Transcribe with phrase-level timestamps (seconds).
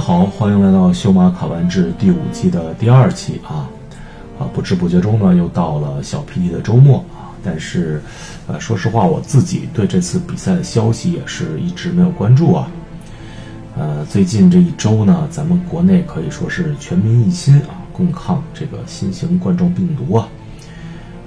[0.00, 3.68] 好，欢迎来到《修马卡玩志》第五季的第二期啊！
[4.38, 7.28] 啊，不知不觉中呢，又到了小 P 的周末啊。
[7.44, 8.02] 但是，
[8.46, 12.66] 呃，说实话，我自己对这次比赛的消息也是一直没有关注啊。
[13.76, 20.26] 呃，最近这一周呢，咱们国内可以说是全民一心啊，共抗这个新型冠状病毒啊。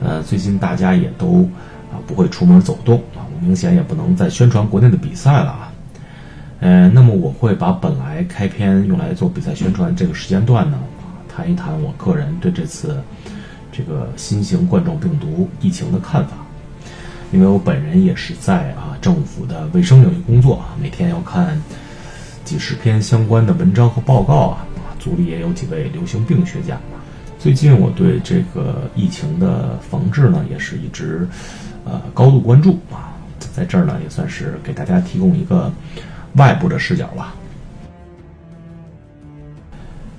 [0.02, 1.48] 呃，最近大家也都
[1.92, 5.63] 啊不会出门走动啊，明显也不能再宣传国内的比赛了。
[6.74, 10.80] 呃，那么我会把本来开篇用来做比赛宣传这个时间段呢，
[11.30, 13.00] 谈一谈我个人对这次
[13.72, 16.32] 这个新型冠状病毒疫情的看法。
[17.32, 21.62] 因为我本人也是在啊政府的卫生领域工作，每天要看
[22.44, 26.76] 几十篇相关的文章和报告啊啊，组里也有几位流行病学家。
[27.38, 31.28] 最近我对这个疫情的防治呢，也是一直
[31.86, 35.72] 呃高度关注啊，在这儿呢也算是给大家提供一个。
[36.36, 37.34] 外部的视角吧。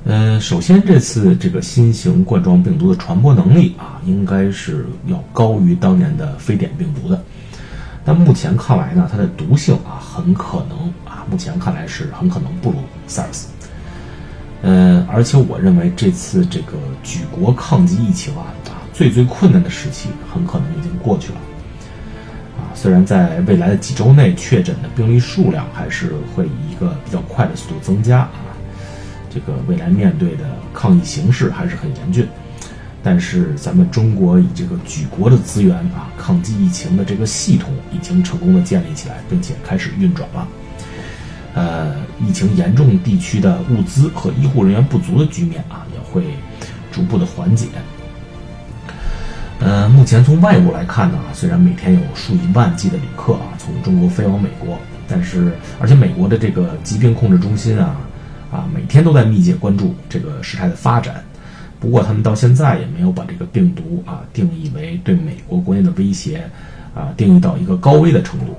[0.06, 7.22] 嗯，首先这次这个新型冠状病毒的传播能力啊，应该是要高于当年的非典病毒的。
[8.04, 12.76] 但目前看来呢，它的毒性啊，很可能啊，目前看来是很可能不如
[13.08, 13.44] SARS。
[14.60, 21.38] 嗯，而且我认为这次这个举国抗击疫情啊，啊，最最困难的时期很可能已经过去了。
[22.74, 28.32] 虽然在未来的几周内，确诊的病例数量还是会以一个比较快的速度增加啊，
[29.30, 30.44] 这个未来面对的
[30.74, 32.26] 抗疫形势还是很严峻。
[33.02, 40.48] 但是咱们中国以这个举国的资源啊，抗击疫情的这个系统已经成功的建立起来，并且开始运转了。
[41.54, 46.24] 呃，疫情严重地区的物资和医护人员不足的局面啊，也会
[46.90, 47.66] 逐步的缓解。
[49.64, 57.96] 呃，目前从外部来看呢，虽然每天有数以万计的旅客啊从中国飞往美国，但是而且美国的这个疾病控制中心啊
[58.52, 61.24] 啊每天都在密切关注这个事态的发展。
[61.80, 66.46] 不过他们到现在也没有把这个病毒啊定义为对美国国内的威胁
[66.94, 68.54] 啊定义到一个高危的程度。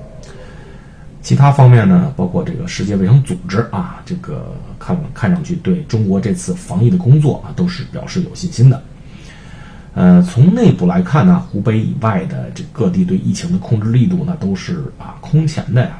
[1.22, 8.82] 其他方面呢，包括这个世界卫生组织啊，这个看看上去对中国这次防疫的工作啊都是表示有信心的。
[9.96, 15.98] 呃，从内部来看呢，湖北以外的这各地对疫情的控制力度呢都是啊空前的呀。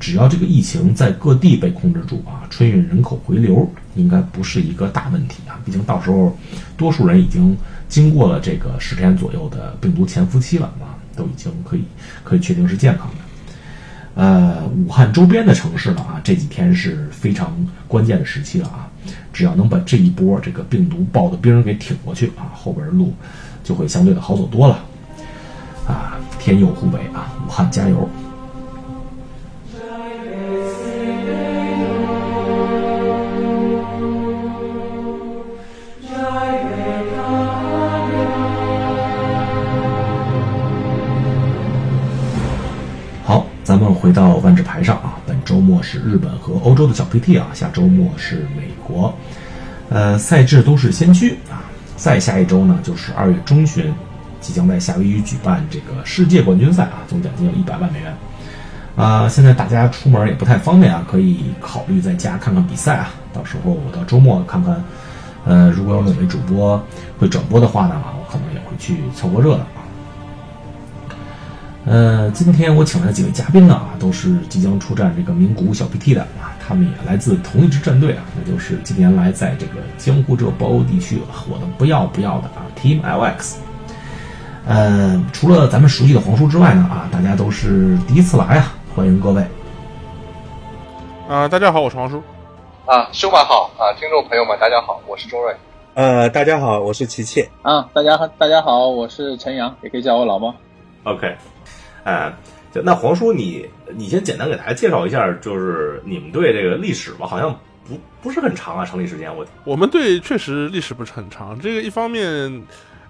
[0.00, 5.60] 只要这个疫情在各地被控制住啊，春运人口回流应该不是一个大问题啊。
[5.62, 6.34] 毕竟到时候，
[6.74, 7.54] 多数人已经
[7.86, 11.84] 经过了这个十天左右的病毒潜伏期了啊，都已经可以
[12.24, 14.22] 可以确定是健康的。
[14.22, 17.54] 呃，武汉周边的城市呢啊，这几天是非常
[17.86, 18.85] 关键的时期了啊。
[19.32, 23.12] 只要能把这一波这个病毒爆的兵给挺过去啊，后边的路
[23.62, 24.78] 就会相对的好走多了。
[25.86, 28.08] 啊，天佑湖北啊，武汉加油！
[43.24, 45.18] 好，咱们回到万智牌上啊。
[45.26, 48.68] 本周末是日本和欧洲的小 PT 啊，下周末是美，
[49.96, 51.64] 呃，赛制都是先驱啊。
[51.96, 53.90] 再下一周呢，就是二月中旬，
[54.42, 58.14] 即将在夏威夷举办这个世界冠军赛啊，总奖金有一百万美元。
[58.94, 63.08] 啊，现在大家出门也不太方便啊，可以考虑在家看看比赛啊。
[63.32, 64.84] 到时候我到周末看看，
[65.46, 66.78] 呃，如果有哪位主播
[67.18, 69.66] 会转播的话呢，我可能也会去凑个热闹。
[71.86, 83.56] 呃，今天我请来的几位嘉宾呢，啊，都是即将出战这个名古屋小 PT 的啊，他们也来自同一支战队啊，那就是近年来在这个江湖这包邮地区火的不要不要的啊，Team LX。
[84.66, 89.46] 呃，除了咱们熟悉的黄叔之外呢，啊，大家都是第一次来啊，欢迎各位。
[91.28, 92.20] 啊，大家好，我是黄叔。
[92.84, 95.54] 啊，修马好啊，听众朋友们，大家好，我是周瑞。
[95.94, 97.48] 呃，大家好，我是琪琪。
[97.62, 100.52] 啊，大家大家好，我是陈阳，也可以叫我老猫。
[101.04, 101.36] OK。
[102.02, 102.32] 哎，
[102.76, 103.64] 就那黄叔，你
[103.94, 107.50] 你先简单给大家介绍一下，就是你们队这个历史吧，好像
[107.88, 109.34] 不不是很长啊，成立时间。
[109.34, 111.58] 我我们队确实历史不是很长。
[111.58, 112.62] 这个一方面，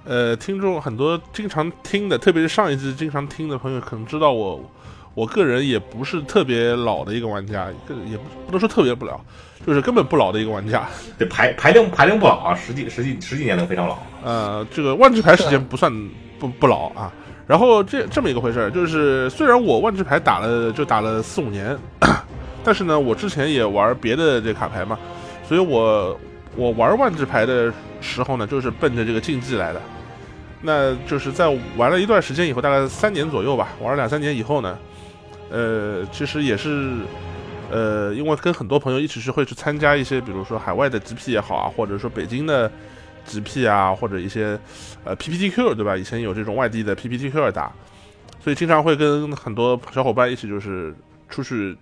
[0.04, 4.70] 呃，听众很多经常听的，特别是上一季经常听的朋友，可能知道我，
[5.14, 7.66] 我个人也不是特别老的一个玩家，
[8.08, 9.20] 也不不能说特别不老，
[9.66, 10.88] 就是根本不老的一个玩家。
[11.18, 13.98] 对，排排龄排龄不老啊，实际实际实际年龄非常老。
[14.22, 15.92] 呃，这个万智牌时间不算
[16.38, 17.12] 不不老啊。
[17.46, 21.78] 然后这这么一个回事儿，就是虽然我万智牌打了就打了四五年，
[22.64, 24.98] 但是呢，我之前也玩别的这卡牌嘛，
[25.46, 26.18] 所以我
[26.56, 29.80] 我玩万智牌的时候呢，就是奔着这个竞技来的。
[30.62, 31.46] 那就是在
[31.76, 34.76] 玩了一段时间以后，大概三年左右吧，玩了两三年以后呢，
[35.50, 36.94] 呃，其实也是
[37.70, 42.68] 呃，因为跟很多朋友一起去会去参加一些，比如说海外的 GP 也好啊，或者说北京的
[43.26, 44.58] GP 啊，或者一些
[45.04, 45.96] 呃 PPTQ 对吧？
[45.96, 47.72] 以前有这种外地的 PPTQ 打，
[48.40, 50.94] 所以经常会跟很多小伙伴一起就是
[51.28, 51.76] 出去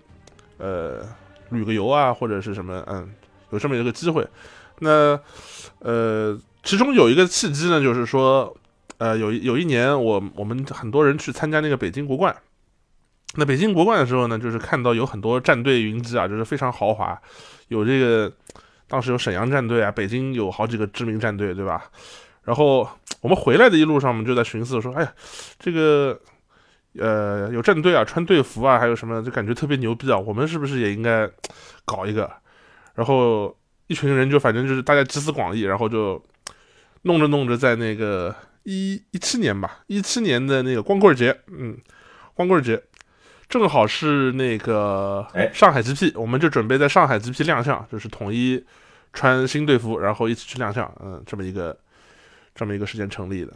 [0.57, 1.01] 呃
[1.49, 3.07] 旅个游啊，或者是什么嗯，
[3.51, 4.27] 有这么一个机会。
[4.79, 5.19] 那
[5.79, 8.55] 呃，其中有一个契机呢，就是说
[8.97, 12.35] 呃有有一年我我们很多人去参加那个北京国冠。
[13.37, 17.21] 那北京国冠的时候呢，就是看到有很多战队云集啊，就是非常豪华，
[17.67, 18.31] 有这个
[18.87, 21.89] 当时有沈阳战队啊，北京有好几个知名战队，对吧？
[22.43, 22.87] 然后
[23.21, 25.13] 我们回来的一路上，我们就在寻思说，哎呀，
[25.57, 26.19] 这个
[26.99, 31.27] 呃有战队啊，穿队服啊，还有什么，就感觉特别牛逼啊，我们是不是也应该
[31.83, 32.31] 搞一个？
[32.93, 36.23] 然后一群人就反正就是大家集思广益，然后就
[37.01, 38.33] 弄着弄着，在那个
[38.63, 41.77] 一一七年吧，一七年的那个光棍节，嗯，
[42.35, 42.81] 光棍节。
[43.47, 48.63] 正好是那个哎上海 GP，我们就准备在上海 GP 亮相，就是统一
[49.13, 51.77] 穿新队服，然后一起去亮相，嗯，这么一个
[52.53, 53.53] 这么一个事件成立的。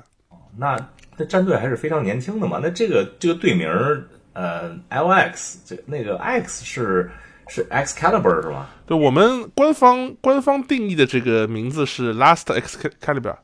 [0.57, 0.77] 那
[1.17, 2.59] 这战队还是非常年轻的嘛。
[2.61, 4.03] 那这个这个队名儿，
[4.33, 7.09] 呃，LX 这那个 X 是
[7.47, 8.67] 是 Excalibur 是吗？
[8.85, 13.35] 对我们官方官方定义的这个名字是 Last Excalibur，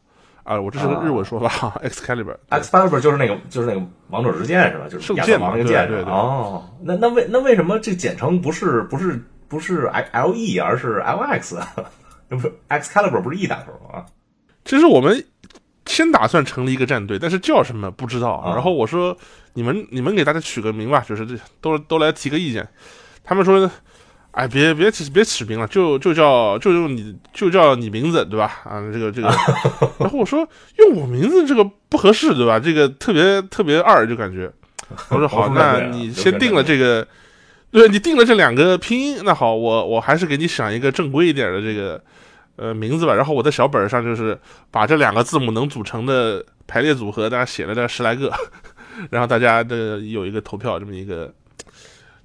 [0.45, 1.49] 啊，我这是个日文说法、
[1.83, 4.85] ，Excalibur，Excalibur 就是那个就是那个王者之剑是吧？
[4.87, 11.59] 就是圣剑嘛王那个剑对对对哦，那那为那为什么这简称不是不是不是 L E 而是 L X？
[12.29, 14.05] 那 不是 Excalibur 不是 E 打头吗？
[14.63, 15.25] 其实我们
[15.87, 18.33] 先打算成立一个战队，但是叫什么不知道。
[18.33, 19.17] 啊然后我说
[19.53, 22.67] 你们你们给大家取个名吧，就是这都都来提个意见。
[23.23, 23.67] 他们说，
[24.35, 28.59] 哎，别别起别起名了，就就叫就用你就叫你名字对吧？
[28.65, 29.29] 啊，这个这个。
[29.97, 30.45] 然后我说
[30.77, 32.59] 用我名字这个不合适对吧？
[32.59, 34.51] 这个特别特别二，就感觉。
[35.09, 37.07] 我说好，那你先定了这个。
[37.71, 42.01] 对你定了这两个拼音，那好，我我还是给你想一个正规一点的这个
[42.55, 43.13] 呃名字吧。
[43.13, 44.37] 然后我在小本上就是
[44.71, 48.31] 把这两个字母能组成的排列组合，大家写了大概十来个，
[49.11, 51.33] 然后大家的有一个投票这么一个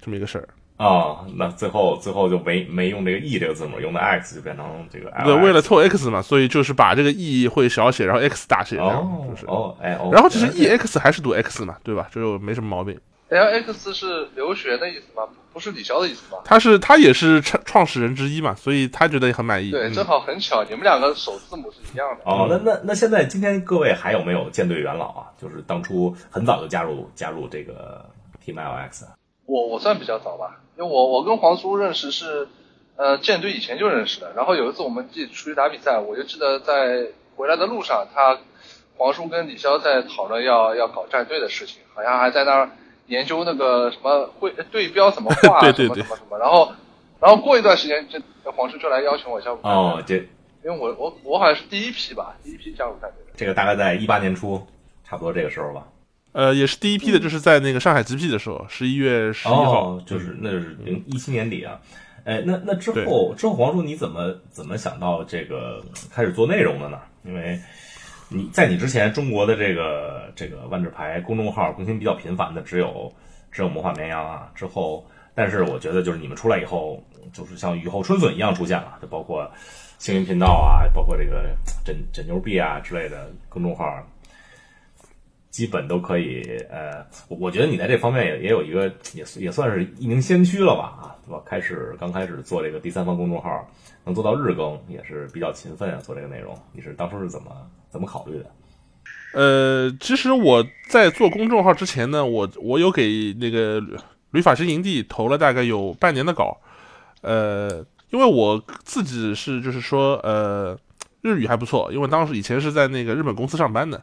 [0.00, 0.48] 这么一个事儿。
[0.80, 5.24] 哦，那最后最后就没没用这个 E 这个字母，用的 X 就变成这个 L。
[5.26, 9.44] 对，为了凑 X 嘛，所以就是把这个 E 会小写，然后 X 大写，这样哦就是。
[9.46, 12.08] 哦哎哦，然后其实 EX 还是读 X 嘛，对吧？
[12.10, 12.98] 这就没什么毛病。
[13.28, 15.22] LX 是留学的意思吗？
[15.52, 16.38] 不是李潇的意思吗？
[16.44, 19.70] 他是他也是创创始人之一嘛，所以他觉得也很满意。
[19.70, 22.22] 对，嗯正好很巧，你们两个首字母是一样的。
[22.24, 25.26] 哦，那那那现在今天各位还有没有舰队元老啊？
[25.40, 28.04] 就是当初很早就加入加入这个
[28.44, 29.02] Team LX
[29.46, 32.48] 我我算比较早吧，因为我我跟黄叔认识是，
[32.96, 34.32] 呃，舰队以前就认识的。
[34.34, 37.06] 然后有一次我们自己出去打比赛，我就记得在
[37.36, 38.38] 回来的路上，他
[38.96, 42.70] 黄叔跟李潇在讨论要要搞战队的事情，好像还在那儿
[43.08, 46.38] 研究那个什么会对标怎么画， 对对对什么什么什么。
[46.38, 46.72] 然后
[47.20, 50.26] 然后过一段时间，这黄叔就来邀请我加入哦，对
[50.64, 53.32] 因为我我我好像是第一批吧，第一批加入战队的。
[53.36, 54.66] 这个大概在一八年初，
[55.04, 55.86] 差不多这个时候吧。
[56.32, 61.80] 呃，也是第一批的，就是在那个上海 GP 的时候，十一月十一号，哦，就是那是零一七年底啊。
[62.24, 65.82] 哎，那那之后之后，黄叔你怎么怎么想到这个
[66.12, 66.98] 开始做内容的呢？
[67.24, 67.58] 因为
[68.28, 73.12] 你在你之前，中国的这个这个万智牌公众号更新比较频繁的只有
[73.50, 74.48] 只有魔法绵羊啊。
[74.54, 79.50] 之后，但是我觉得就是你们出来以后，就是像雨后春笋一样出现了，就包括
[79.98, 81.50] 星云频道啊，包括这个
[81.84, 83.84] 枕枕牛币啊之类的公众号，
[85.50, 86.42] 基本都可以。
[86.70, 90.84] 呃，我我觉得你在这方面也也有一个，也也算是一名先驱了吧？
[91.02, 91.42] 啊，对吧？
[91.44, 93.68] 开始刚开始做这个第三方公众号，
[94.04, 96.56] 能做到日更，也是比较勤奋啊，做这个内容。
[96.72, 97.50] 你是当初是怎么
[97.90, 98.46] 怎么考虑的？
[99.32, 103.80] 呃，其实我在做公众号之前呢，我我有给那个
[104.32, 106.60] 旅法师营地投了大概有半年的稿，
[107.20, 110.76] 呃，因为我自己是就是说呃
[111.22, 114.02] 日语还不错，因为当时以前是在那个日本公司上班的，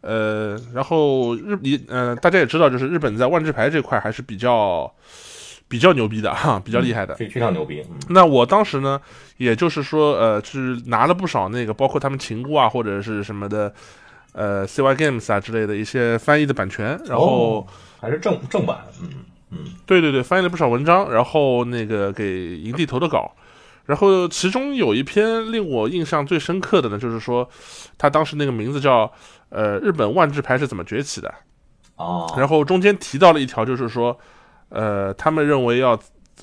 [0.00, 4.92] 呃，然后日你呃大家也知道，就是日本在万智牌这块还是比较
[5.68, 7.14] 比较牛逼的哈，比较厉害的。
[7.16, 9.00] 非非常牛逼，嗯那我当时呢，
[9.36, 13.72] 也就是说，呃，是拿了不少那个，包括他们情故啊，或者是什么的，
[14.32, 17.66] 呃，CY Games 啊之类的一些翻译的版权，然后、哦
[17.98, 19.08] 还是正正版，嗯
[19.50, 23.32] 嗯对对对，翻译了不少文章，然后那个给营地投的稿，
[23.86, 27.48] 然后其中有一篇令我印象最深刻的呢，就是说
[27.96, 29.10] 他当时那个名字叫
[29.48, 31.32] 呃日本万智牌是怎么崛起的，
[31.96, 34.18] 哦，然后中间提到了一条，就是说，
[34.68, 35.96] 呃，他们认为要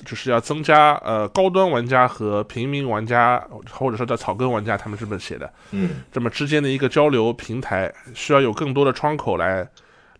[0.04, 6.02] 就是要增加呃高端玩家和平民玩家，或者说叫草根玩家，他们这么写的，嗯。
[6.10, 9.68] 这么之间的一个交流平台，需要有更多的窗口来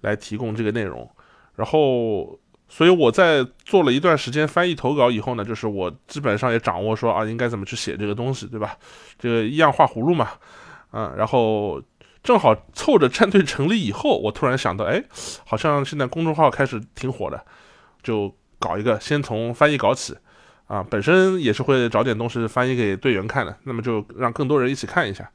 [0.02, 1.10] 来提供这个内容。
[1.56, 2.38] 然后，
[2.76, 8.76] 所以我在做了一段时间翻译投稿以后呢，就是我基本上也掌握说啊，应该怎么去写这个东西，对吧？
[9.16, 10.28] 这个一样画葫芦嘛，
[10.90, 11.80] 嗯，然后
[12.20, 15.00] 正好凑着战队成立以后，我突然想到，哎，
[15.46, 17.40] 好像现在公众号开始挺火的，
[18.02, 20.12] 就搞一个，先从翻译搞起，
[20.66, 25.30] 啊，本身也是会找点东西翻译给队员看的，那么就让更多人一起看一下。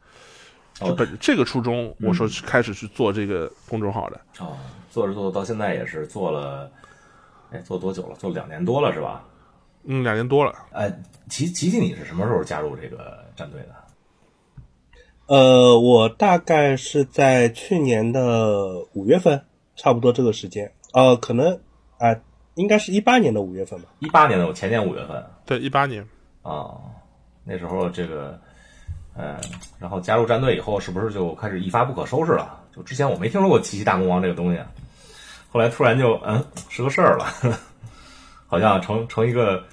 [0.74, 4.19] 就本这个初衷，我说开始去做这个公众号的。
[4.39, 4.58] 哦，
[4.91, 6.69] 做着做着到现在也是做了。
[7.51, 8.15] 哎，做多久了？
[8.18, 9.25] 做两年多了是吧？
[9.84, 10.53] 嗯，两年多了。
[10.72, 10.91] 哎，
[11.29, 13.75] 琪琪琪，你是什么时候加入这个战队的？
[15.25, 19.44] 呃，我大概是在去年的五月份，
[19.75, 20.72] 差不多这个时间。
[20.91, 21.60] 呃，可能
[21.98, 22.15] 啊，
[22.56, 23.89] 应该是一八年的五月份吧。
[24.00, 25.24] 一八年的，我前年五月份。
[25.46, 26.06] 对，一八年。
[26.41, 26.77] 啊，
[27.44, 28.39] 那时候这个，
[29.15, 29.39] 嗯，
[29.79, 32.60] 然后加入战队以后，是不是就开始一发不可收拾了？
[32.75, 34.60] 就之前我没听说过奇袭大魔王这个东西。
[35.50, 37.25] 后来突然就嗯是个事儿了，
[38.48, 39.63] 好像成成一个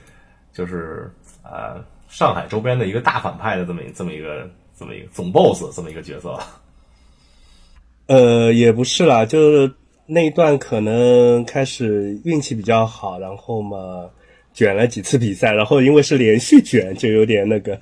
[0.53, 1.11] 就是
[1.43, 6.39] 呃上海周边的一个大反派的这么这么一个这么一个总 boss 这么一个角色。
[8.07, 9.73] 呃，也不是啦，就是
[10.07, 14.09] 那一段可能开始运气比较好，然后嘛
[14.55, 17.79] 卷了几次比赛，然后因为是连续卷，就有点那个，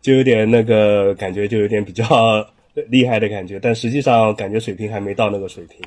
[0.00, 2.04] 就有点那个感觉，就有点比较
[2.88, 5.78] 厉害的感觉，但实际上感觉水平还没到那个水平。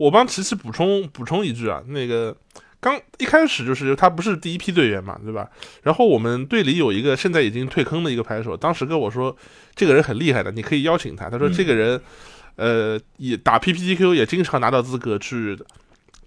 [0.00, 2.34] 我帮琪琪补充补充一句啊，那个
[2.80, 5.46] 刚一开始就是他不是第一批队员嘛，对吧？
[5.82, 9.36] 然后我们队里有一个现在已经退坑的一个牌手，当时跟我说
[9.74, 11.28] 这个人很厉害的，你可以邀请他。
[11.28, 12.00] 他说这个人，
[12.56, 15.54] 呃，也打 PPTQ 也经常拿到资格去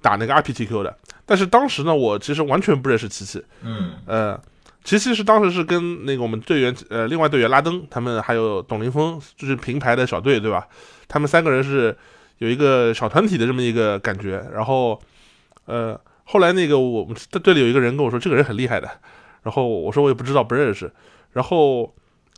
[0.04, 0.96] 打那个 RPTQ 的。
[1.26, 3.44] 但是当时呢，我其实完全不认识琪琪。
[3.64, 4.40] 嗯，呃，
[4.84, 10.68] 琪琪是当时是跟那个我们队员呃另外队员拉登他们还有董林峰，就是平排的小队，对吧？
[11.08, 11.98] 他们三个人是。
[12.40, 15.00] 有一个小团体的这么一个感觉，然后，
[15.66, 18.90] 呃，后来那个我们队里有一个人跟我说，这个人很厉害的，
[19.44, 20.92] 然后我说我也不知道不认识，
[21.32, 21.94] 然后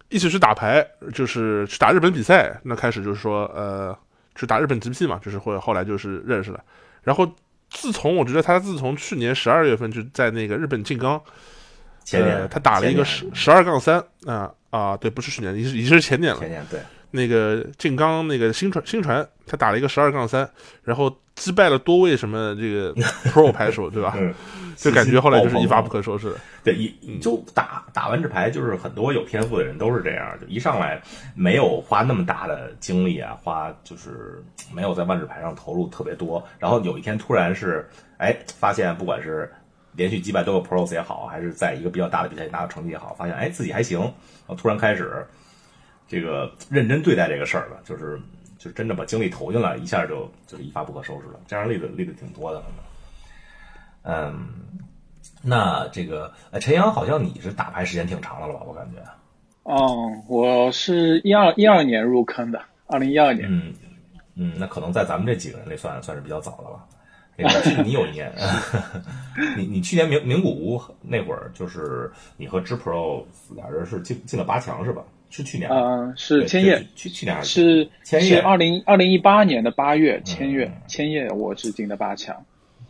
[0.10, 3.98] 一起去打牌，就是去打日本比赛，那开始就是说，呃，
[4.36, 6.64] 去打日本 GP 嘛，就是会后来就是认识了，
[7.04, 7.30] 然后
[7.70, 11.20] 自从我觉得他自从去年十二月份就在那个日本静冈，
[12.04, 16.80] 前年他打了一个十十二杠三啊啊，对，不是去年，已是已经是前年了，前年对。
[17.12, 20.50] 那个静刚那个新传新传，他打了一个十二杠三，
[20.84, 22.94] 然后击败了多位什么这个
[23.32, 24.18] pro 牌手，对吧？
[24.76, 26.36] 就感觉后来就是一发不可收拾。
[26.62, 31.02] 对，一就打打完这牌，就是很多有天赋的人都是这样，就一上来
[31.34, 34.44] 没有花那么大的精力啊，花就是
[34.74, 39.50] 没有在万智牌上投入特别多，然后有一天突然是哎发现，不管是
[39.94, 44.12] 连续击败多个 pros 也好，还是在一个比较大的比赛拿到成绩也好，发现哎自己还行，然
[44.48, 45.26] 后突然开始。
[46.08, 48.20] 这个认真对待这个事儿了，就是
[48.58, 51.40] 就真的把精力投进来，一下就就是一发不可收拾了。
[51.48, 52.64] 这样例子例子挺多的，
[54.04, 54.48] 嗯，
[55.42, 58.62] 那这个陈阳好像你是打牌时间挺长的了吧？
[58.66, 59.02] 我感觉。
[59.64, 63.48] 哦，我是一二一二年入坑的，二零一二年。
[63.50, 63.74] 嗯
[64.36, 66.86] 嗯，那可能在咱们这几个人里算算是比较早的了。
[67.38, 68.32] 那个你有一年，
[69.58, 75.04] 你你去年名名古屋那会儿，就是你和知 Pro 俩人是进进了八强是吧？
[75.36, 82.34] 是去年，嗯，是千叶，去去年是千叶，二零二零一八年的八月，千叶千叶，我是进的八强。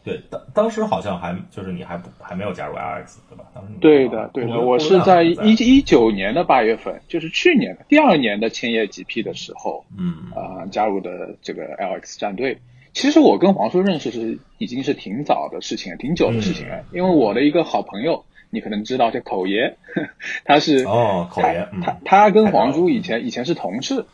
[0.04, 3.46] 对，当当时好像还就是你还不还没有加入 LX 对吧？
[3.56, 12.60] 当时对的对的，我是在一一九年的八月份，就是去年第二年的千叶 GP 的时候，嗯啊加入的这个 LX 战队。
[12.94, 18.24] 其实我跟黄叔认识是已经是挺早的事情了，挺久的事情了，因为我的一个好朋友。
[18.56, 19.76] 你可能知道，叫口爷，
[20.46, 24.06] 他是哦，口爷，他他跟黄叔以前以前是同事，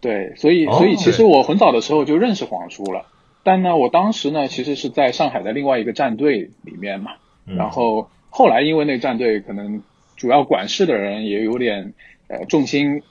[0.00, 3.06] 对，所以所以其实我很早的时候就认识黄叔了，
[3.42, 7.12] 但呢，我当时呢其实是在上海的另外一个战队里面嘛，
[7.56, 9.82] 然后后来因为那个战队可能
[10.16, 11.94] 主要管事的人也有点
[12.28, 13.02] 呃重心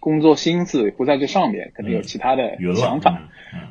[0.00, 3.22] 工作心思不在这上面，可能有其他的想法，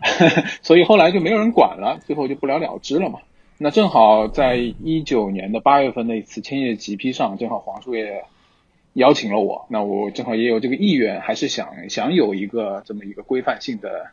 [0.62, 3.20] 所以后来就没有人管了，最后就不了了之了嘛。
[3.64, 8.26] 那正好在一九年的八月份那次千叶 GP 上，正好黄叔也
[8.94, 14.08] 邀请了我，那我正好也有这个意愿，还是想想有一个这么一个规范性的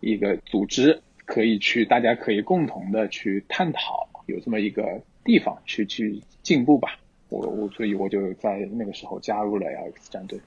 [0.00, 6.98] 一个组织，可以去大家可以共同的去探讨，有这么一个地方去去进步吧。
[7.28, 10.40] 我我所以我就在那个时候加入了 LX 战队。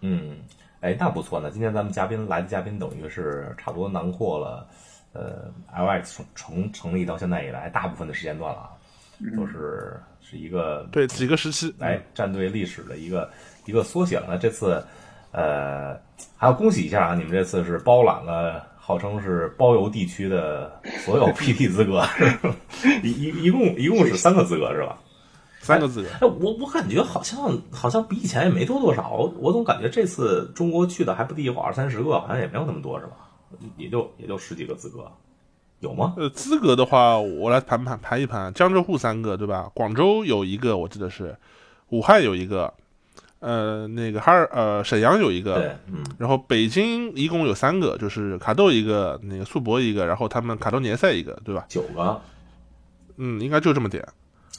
[0.00, 0.38] 嗯，
[0.80, 1.52] 哎，那不错呢。
[1.52, 4.66] 今天咱们嘉宾来的嘉宾等于是差不多囊括了。
[5.12, 8.70] 呃，LX 从从成立到现在以来，大部分的时间段了啊，
[9.36, 13.30] 都是是一个对几个时期来战队历史的一个
[13.66, 14.26] 一个缩写了。
[14.28, 14.82] 那这次
[15.30, 15.94] 呃
[16.36, 20.72] 还要恭喜一下啊，你们这次是包揽了号称是包邮地区的
[21.04, 22.02] 所有 PT 资格，
[23.02, 24.98] 一一一共一共是三个资格是吧？
[25.60, 26.08] 三个资格。
[26.20, 33.12] 哎，我我感觉好像好像比以前也没多多少，我总感觉这次中国去的还不低，于二三十个，好像也没有那么多是吧？
[33.76, 35.10] 也就也就十几个资格，
[35.80, 36.14] 有吗？
[36.16, 39.70] 呃，资格的话，我来盘盘盘一盘，江浙沪三个对吧？
[39.74, 41.36] 广州有一个，我记得是，
[41.88, 42.72] 武汉有一个。
[43.40, 51.66] 呃，那个哈尔呃，沈阳有一个，对，嗯，然后北京一共有三个，就是卡豆一个，那个速博一个，然后他们卡豆联赛一个，对吧？
[51.68, 52.20] 九个，
[53.16, 54.06] 嗯，应该就这么点，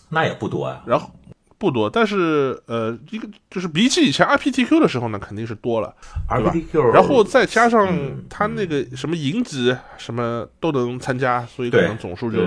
[0.09, 0.83] 那也不多呀。
[0.85, 1.09] 然后
[1.57, 5.93] 不多，但是呃，一个就是比起以前 RPTQ 的时候呢，肯定是多了
[6.29, 7.87] ，RPTQ，然后再加上
[8.29, 12.39] 他那个什么银级什么都能参加，所以可能总数就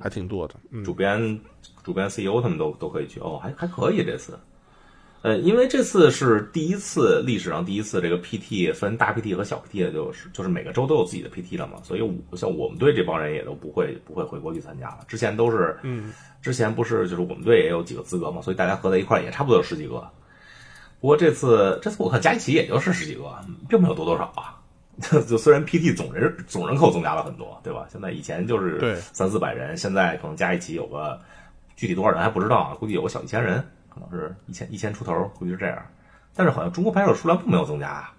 [0.00, 0.54] 还挺多的。
[0.84, 1.40] 主编、
[1.82, 4.38] 主编、CEO 他们都都可以去，哦，还还可以这次。
[5.24, 12.00] 呃，因为这次是第一次历史上第一次，这个 PT 分大 PT 和小 PT 的，就是就是每个州都有自己的 PT 了嘛，所以
[12.34, 14.98] 像我们队这帮人也都不会不会回国去参加了。
[15.08, 16.12] 之前都是，嗯，
[16.42, 20.06] 之前不是就是我们队也有几个资格嘛，所以大家合在一块也差不多有十几个。
[21.00, 23.22] 不过这次这次我看加一起也就是十几个，
[23.66, 24.60] 并没有多多少啊。
[25.26, 27.86] 就虽然 PT 总人总人口增加了很多，对吧？
[27.90, 31.18] 现在以前就是三四百人，现在可能加一起有个
[31.76, 33.66] 具体多少人还不知道啊，估计有个小一千人。
[33.94, 35.78] 可能是一千一千出头，估计是这样。
[36.34, 38.12] 但是好像中国拍手数量并没有增加啊。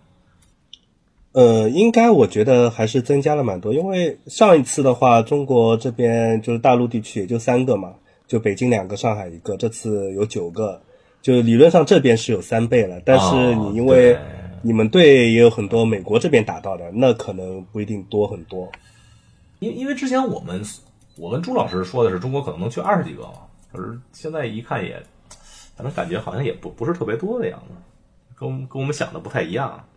[1.34, 7.94] 呃，应该我觉得还是增加了蛮多，因为上一次的话，中国这边就是大陆地区也就三个嘛，
[8.26, 9.58] 就北京两个，上海一个。
[9.58, 10.82] 这次有九个，
[11.22, 13.02] 就理论上这边是有三倍了。
[13.04, 14.18] 但是你因为
[14.62, 18.72] 你们队也有很多美国这边打到的，那可能不一定多很多。
[19.60, 20.64] 因因为之前我们
[21.18, 23.34] 我跟朱老师说的是中国可能能去二十几个嘛，
[23.74, 25.04] 可是现在一看也。
[25.76, 27.74] 反正感觉好像也不不是特别多的样子，
[28.40, 29.88] 跟跟我们想的不太一样。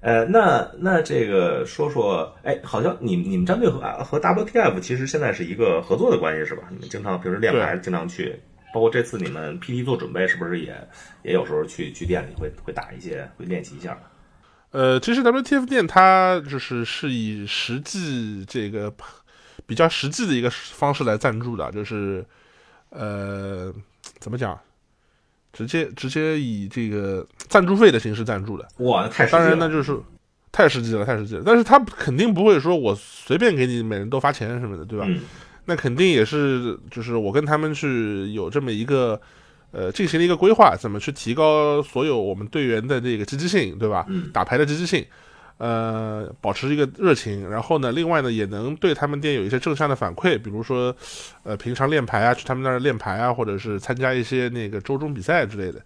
[0.00, 6.64] 呃，那那这个说说，哎，好像你你们战队和和 WTF 其实现在是一个合作的关系是吧？
[6.70, 8.38] 你们经常平时练牌经常去，
[8.74, 10.76] 包括这次你们 PT 做准备，是不是也
[11.22, 13.98] 也有时候去去店里会会打一些，会练习一下？
[14.72, 18.92] 呃，其实 WTF 店它就是是以实际这个
[19.66, 22.22] 比较实际的一个方式来赞助的，就是
[22.90, 23.74] 呃。
[24.24, 24.58] 怎么讲？
[25.52, 30.00] 直接直接以这个赞助费的形式赞助的，哇，太当然呢，就是
[30.50, 31.42] 太实际了，太实际了。
[31.44, 35.06] 但是他肯定不会说我随便给你每人都发钱什么的，对吧？
[35.66, 39.20] 那肯定也是，就是我跟他们去有这么一个
[39.72, 44.06] 呃进行了一个规划，怎么去提高所有我们队员的这个积极性，对吧？
[44.32, 45.04] 打牌的积极性。
[45.58, 50.94] 呃，保持一个热情，然后呢，另外呢，也能对他们店有一些正向的反馈，比如说，
[51.44, 55.80] 呃，平常练牌啊，去他们那儿练牌啊，或者是参加一些那个周中比赛之类的，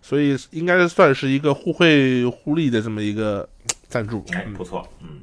[0.00, 3.48] 所以应该算是一个互惠互利的这么一个
[3.88, 4.24] 赞助。
[4.32, 5.20] 哎，不错，嗯。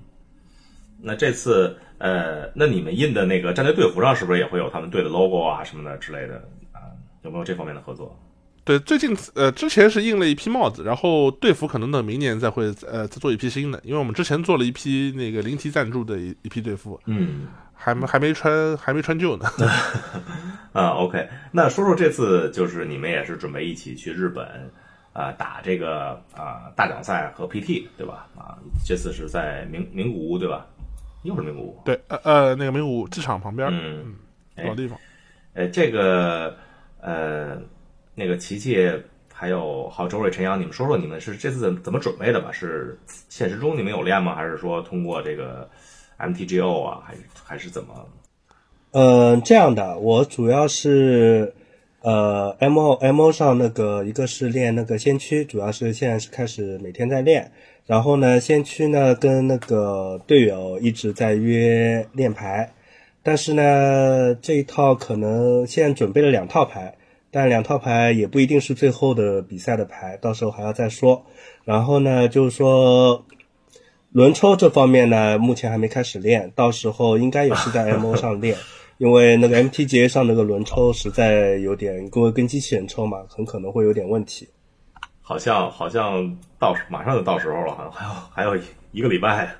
[1.01, 6.35] 那这次，呃，那你们印的那个战队队服上是不是也会有他们队的 logo 啊什么的之类的
[6.71, 6.81] 啊？
[7.21, 8.17] 有没有这方面的合作？
[8.65, 19.45] 对，最近呃，之前是印了一批帽子，然后队服可能等明年再会呃再做一批新的，因为我们之前做了一批那个临提赞助的一一批队服，嗯，还没还没穿还没穿旧呢。
[20.73, 24.43] 啊，OK，那说说这次就是你们也是准备一起去日本
[25.13, 28.27] 啊打这个啊大奖赛和 PT 对吧？
[28.35, 30.65] 啊，这次是在名名古屋对吧？
[31.21, 31.79] 又是名古屋。
[31.85, 34.15] 对，呃呃，那个名古屋机场旁边，嗯，
[34.65, 34.97] 老地方。
[35.53, 36.57] 呃，这个
[36.99, 37.61] 呃。
[38.15, 38.89] 那个琪琪，
[39.31, 42.49] 还有好周瑞、陈阳，你们说说你们是这次怎怎么准备的吧？
[42.53, 42.97] 是
[43.27, 44.33] 现实中你们有练吗？
[44.33, 45.69] 还是说通过这个
[46.17, 47.03] MTGO 啊？
[47.05, 48.07] 还是还是怎么？
[48.91, 51.53] 嗯，这样的，我主要是
[51.99, 57.51] 呃 MO MO 上那个一个是练那个先驱，主要是现在是开始每天在练。
[57.85, 62.73] 然后呢，先驱呢跟那个队友一直在约练牌，
[63.21, 66.95] 但是呢这一套可能现在准备了两套牌。
[67.35, 71.25] 但两套牌也不一定是最后的比赛的牌，到时候还要再说。
[71.65, 73.25] 然后呢，就是说
[74.13, 78.57] 轮抽这方面呢，目前还没开始练，到时候应该也是在 MO 上练，
[78.99, 84.47] 因为那个 MTGA 上那个轮抽实在有点，因为跟机器人抽嘛，很可能会有点问题。
[85.21, 89.53] 好像好像到马上就到时候了，好像还有还有一个礼拜。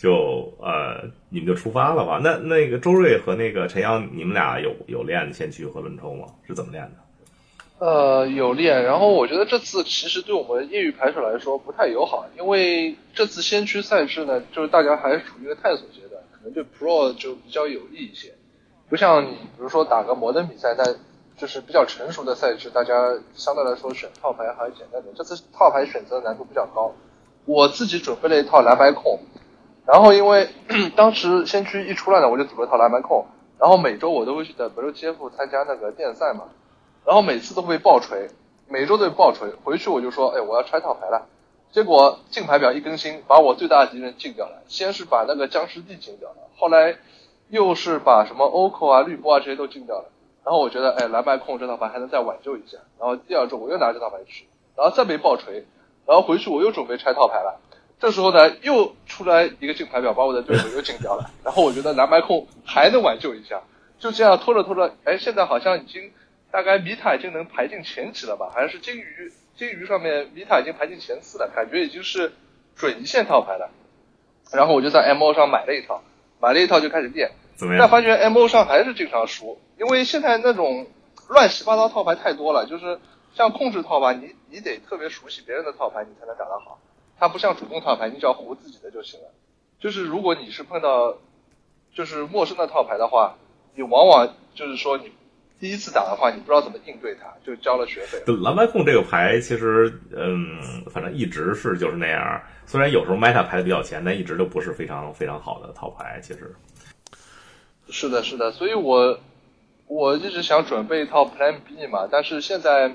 [0.00, 2.20] 就呃，你们就出发了吧？
[2.22, 6.26] 那那个周瑞和那个陈阳，你们俩有有练先驱和轮冲吗？
[6.46, 7.84] 是怎么练的？
[7.84, 8.84] 呃，有练。
[8.84, 18.32] 然后我觉得这次其实对我们业余牌手来说不太友好，因为这次先驱赛制呢，就是大家还是处于一个探索阶段，可能对 Pro 就比较有利一些。
[18.88, 20.94] 不像你比如说打个摩登比赛，但
[21.36, 22.94] 就是比较成熟的赛制，大家
[23.34, 25.12] 相对来说选套牌还是简单点。
[25.16, 26.94] 这次套牌选择难度比较高，
[27.46, 29.18] 我自己准备了一套蓝白控。
[29.90, 30.46] 然后因为
[30.94, 33.24] 当时先驱一出来呢，我就组了套蓝白控，
[33.58, 36.44] 然后每周我都会去的德州 GF 参加那个电赛嘛，
[37.06, 38.28] 然后每次都会被爆锤，
[38.68, 41.26] 每周都被爆锤，回去我就说，哎，我要拆套牌了。
[41.72, 44.62] 结果竞牌表一更新，把我最大的敌人禁掉了。
[44.68, 46.96] 先是把那个僵尸帝禁掉了，后来
[47.48, 50.10] 又是把什么 OCO 啊、绿波啊这些都禁掉了。
[50.44, 52.76] 然后我觉得，哎，蓝白控这套牌还能再挽救一下。
[52.98, 54.46] 然后第二周我又拿这套牌去，
[54.76, 55.66] 然后再被爆锤，
[56.06, 57.60] 然后回去我又准备拆套牌了。
[58.00, 61.30] 这时候呢，又出来一个竞牌表，把我的对手又竞掉了。
[61.44, 63.62] 然后我觉得蓝白控还能挽救一下，
[63.98, 66.12] 就这样拖着拖着，哎，现在好像已经
[66.50, 68.50] 大概米塔已经能排进前几了吧？
[68.54, 69.32] 好像是金鱼。
[69.56, 72.32] 金鱼上面米塔已经排进前四了，感觉已经是
[72.76, 73.68] 准一线套牌了。
[74.52, 76.00] 然后我就在 M O 上买了一套，
[76.40, 77.32] 买了一套就开始练，
[77.76, 80.86] 但发觉 M O 上还是经常输，因为现在那种
[81.28, 82.66] 乱七八糟套牌太多了。
[82.66, 83.00] 就是
[83.34, 86.78] 像控制套吧，你你得特别熟悉别人的套牌，你才能打得好。
[87.18, 89.26] 它不像主动套牌，你只要胡自己的就行了。
[89.80, 91.18] 就是如果你是碰到
[91.92, 93.36] 就是陌生的套牌的话，
[93.74, 95.12] 你往往就是说你。
[95.60, 98.22] 第一次打的话，你不知道怎么应对它，就交了学费。
[98.44, 102.40] 蓝白控这个牌，其实嗯，反正一直是就是那样。
[102.64, 106.20] 虽然有时候 meta 排的比较前，但一直都不是非常非常好的套牌。
[106.22, 106.54] 其实
[107.90, 108.52] 是的，是的。
[108.52, 109.18] 所以我
[109.88, 112.92] 我一直想准备一套 Plan B 嘛，但是现在。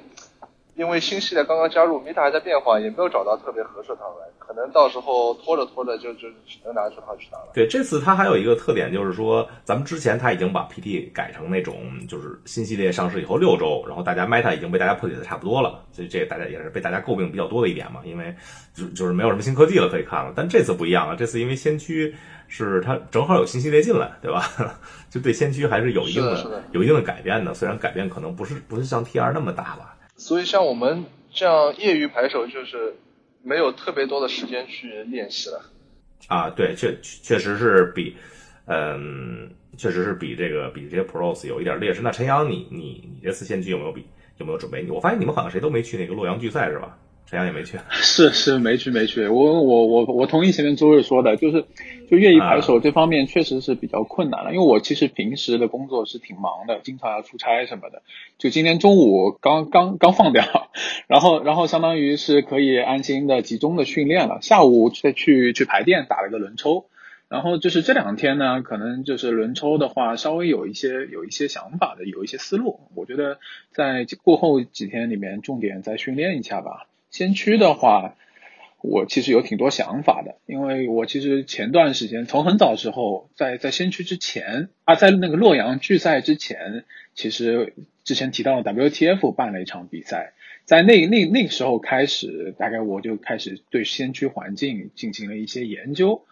[0.76, 7.52] 因为新系列刚刚加入，Meta 还在变化，也没有找到特别合适的套牌，可能到时候拖着拖着就就只能拿这套去打了。
[7.54, 11.76] 对，这次它还有一个特点就是说，咱们之前它已经把 PT 改成那种，
[12.08, 18.36] 就是新系列上市以后六周，然后大家 Meta 已经被大家破解的差不多了，所以这大家也是被大家诟病比较多的一点嘛，因为
[18.74, 20.34] 就就是没有什么新科技了可以看了。
[20.36, 22.16] 但这次不一样了，这次因为先驱
[22.48, 24.44] 是它正好有新系列进来，对吧？
[25.12, 29.96] 就对先驱还是有一定的有一定的改变的，虽然改变可能不是不是像 TR 那么大吧。
[30.24, 32.96] 所以像我们这样业余牌手，就是
[33.42, 35.62] 没有特别多的时间去练习了。
[36.28, 38.16] 啊，对，确确实是比，
[38.66, 42.02] 嗯，确实是比这个比这些 pros 有一点劣势。
[42.02, 44.06] 那陈阳，你你你这次先去有没有比
[44.38, 44.90] 有没有准备？
[44.90, 46.98] 我发现你们好像谁都没去那个洛阳聚赛是吧？
[47.26, 49.28] 陈阳也没去， 是是没去没去。
[49.28, 51.66] 我我我我同意前面周日说的，就是
[52.10, 54.54] 就业余牌手这方面确实是比较困难了。
[54.54, 58.04] 因为我其实平时的工作是挺忙的，经常要出差什么的。
[58.38, 60.44] 就今天中午刚刚刚放掉，
[61.08, 64.40] 然后然后相当于是可以安心的集中的训练了。
[64.42, 66.86] 下午再去去排店打了个轮抽，
[67.30, 72.82] 然后就是这两天呢，可能就是轮抽的话稍微有一些有一些想法的，有一些思路。
[72.96, 73.40] 我觉得
[73.72, 76.88] 在过后几天里面重点再训练一下吧。
[77.14, 78.16] 先驱的话，
[78.82, 90.34] 我其实有挺多想法的，因为我其实前段时间从很早时候，在在先驱之前啊，在那个洛阳巨赛之前，其实之前提到了 WTF 办了一场比赛，
[90.66, 96.26] 在那那那个时候开始，大概我就开始对先驱环境进行了一些研究，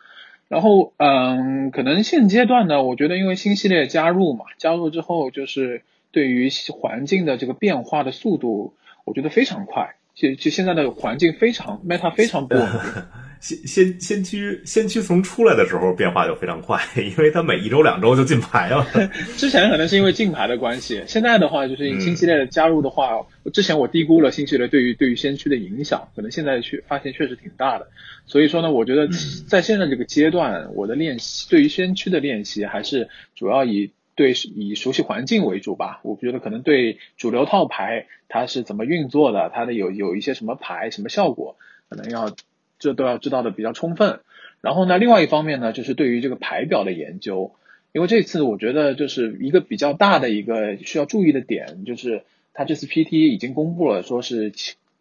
[0.48, 8.74] 然后嗯，可能现阶段呢，我觉得因为新系列加入嘛，加入之后就是对于环境的这个变化的速度，
[9.06, 9.94] 我觉得非常快。
[10.13, 13.04] 就就现在的环境非常 meta 非常不稳定，
[13.39, 18.86] 先先先驱先驱从出来的时候变化就非常快， 因为它每一周两周就进牌了。
[19.38, 27.88] 之前可能是因为进牌的关系，现在的话就是新系列的加入的话，之前我低估了新系列对于对于先驱的影响，可能现在去发现确实挺大的。
[28.28, 29.08] 所以说呢，我觉得
[29.47, 33.91] 在现在这个阶段，我的练习对于先驱的练习还是主要以。
[34.15, 36.02] 对，以熟悉环境为主吧。
[36.04, 41.56] 我觉得可能对主流套牌它是怎么运作的，它的有有一些什么牌、什么效果，
[41.89, 42.36] 可能要
[42.78, 44.19] 这都要知道的比较充分。
[44.60, 47.56] 然后呢，另外一方面呢，就是对于这个牌表的研究，
[47.93, 54.54] 因为这次我觉得就是一个比较大的一个需要注意的点，就是它这次 PT 已经公布了，说是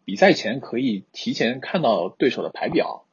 [0.03, 3.03] 比赛前可以提前看到对手的牌表。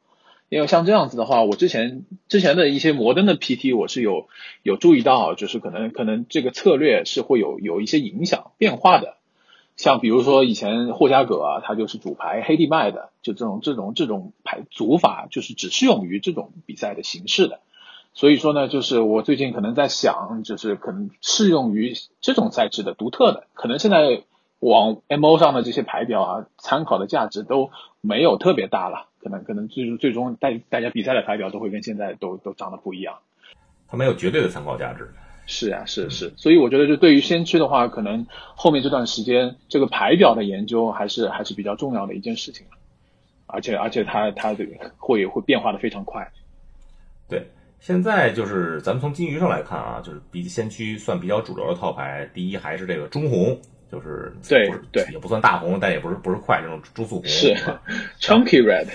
[0.48, 4.28] 因为像这样子的话，我之前之前的一些摩登的 PT 我是有
[4.62, 9.16] 有注意到，就是可能可能这个策略是会有有一些影响变化的。
[9.76, 17.60] 像比如说以前霍加葛啊，他就是主牌黑地麦的，就这种这种这种牌组法就是只适用于这种比赛的形式的。
[18.14, 24.22] 所以说呢，就是我最近可能在想，就是可能适用于这种赛制的独特的，可能现在
[24.60, 29.06] 往 MO 上的这些牌表啊，参考的价值都没有特别大了。
[29.20, 33.18] 可能可能最最终大大家比赛的牌表都会跟现在都都长得不一样，
[33.88, 35.10] 它没有绝对的参考价值。
[35.50, 42.66] 是啊，是是，所以我觉得就对于先驱的话，可能后面这段时间这个牌表的研究还是还是比较重要的一件事情
[43.46, 44.54] 而且而且它它
[44.98, 46.30] 会会变化的非常快。
[47.28, 47.48] 对，
[47.80, 53.58] 现在就是咱们从金鱼上来看啊，就是比先驱算比较主流的套牌，第一还是这个中红。
[53.90, 57.54] 就是对对，也不算大红，但也不是不是快这种中速红是
[58.20, 58.86] chunky red，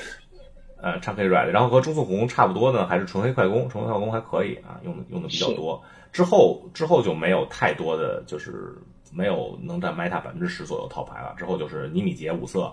[0.82, 5.82] 呃 chunky Red，然后和中速红差不多呢，还是纯黑快攻，纯黑快攻还可以啊，用的用的比较多。
[6.12, 8.76] 之后之后就没有太多的就是
[9.12, 11.34] 没有能占 Meta 百分之十左右套牌了。
[11.38, 12.72] 之后就是尼米杰五色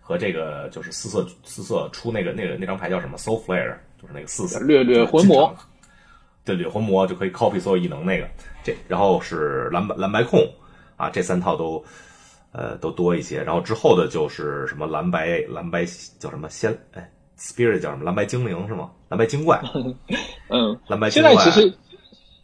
[0.00, 5.52] 和这个就是四色四色出那个那个那张牌叫什么 Soul Flare，就是那个四色掠掠魂魔，
[6.44, 8.28] 对掠魂魔就可以 copy 所有异能那个。
[8.62, 10.40] 这然后是蓝白蓝白控
[10.96, 11.84] 啊，这三套都
[12.52, 13.42] 呃都多一些。
[13.42, 15.84] 然后之后的就是什么蓝白蓝白
[16.18, 17.10] 叫什么仙哎。
[17.38, 18.04] Spirit 叫什么？
[18.04, 18.92] 蓝白精灵是吗？
[19.10, 19.60] 蓝白精怪，
[20.48, 21.34] 嗯，蓝白精怪。
[21.34, 21.74] 现在其实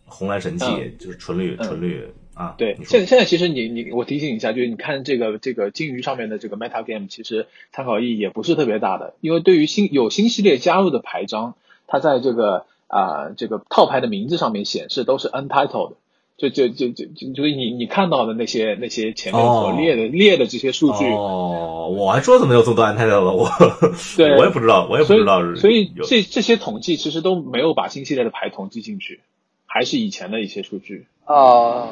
[0.04, 0.66] 红蓝神器
[1.00, 2.54] 就是纯绿，纯绿啊。
[2.58, 11.54] 对，现现在其实你你我提醒一下，就是你看这个这个金鱼上面的这个 Meta Game，其实参考意义也不是特别大的，因为对于新有新系列加入的牌张，
[11.86, 15.94] 它在这个啊这个套牌的名字上面显示都是 Untitled。
[16.42, 23.48] 就就就就就就是你你看到的那些那些前面所列的列的这些数据哦，我还说怎么有这么多安泰的了，我
[24.18, 29.20] 对我也不知道，我也不知道，所以这这些统计其实都没有把新系列的牌统计进去，
[29.66, 31.88] 还是以前的一些数据啊。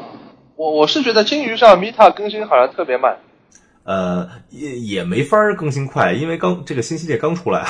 [0.56, 3.18] 我我是觉得金鱼上 Meta 更新好像特别慢，
[3.84, 7.64] 呃，也也没法更新快，因为刚这个新系列刚出来。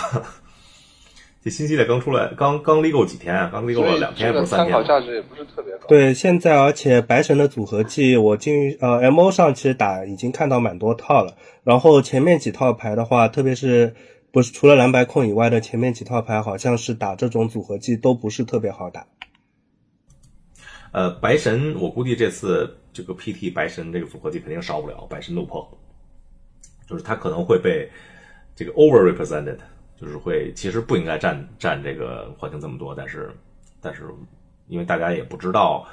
[1.42, 3.48] 这新系列刚出来，刚刚立够几天啊？
[3.50, 4.70] 刚立够了两天，不是三天。
[4.70, 5.86] 参考价值也不是特别高。
[5.88, 11.34] 对，现在而且白神的组合技，我进呃 M O 上其实打已经看到蛮多套了。
[11.64, 13.94] 然后前面几套牌的话，特别是
[14.30, 19.06] 不是除了蓝白控以外的前面几套牌，好像是打这种组合技都不是特别好打。
[20.92, 25.66] 呃，白神，我估计这次这个 P T 白神这个组合技肯定少不了，白神怒破，
[26.86, 27.88] 就是他可能会被
[28.54, 29.56] 这个 over represented。
[30.00, 33.30] 就是会，其实不应该占占这个环境这么多，但是，
[33.82, 34.04] 但是，
[34.66, 35.86] 因为大家也不知道，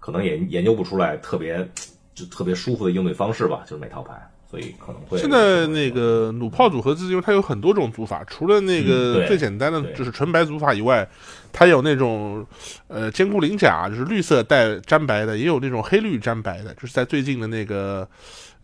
[0.00, 1.68] 可能也研究不出来特别
[2.14, 4.14] 就特别舒服的应对方式吧，就是每套牌，
[4.50, 5.18] 所以可能会。
[5.18, 11.06] 现在那个弩炮组合技，因为它有很多种组法，除了那个最简单的就是纯白组法以外，
[11.52, 12.46] 它有那种
[12.88, 18.08] 呃坚固鳞甲，就是绿色带粘白的，也有那种黑绿粘白的，就是在最近的那个。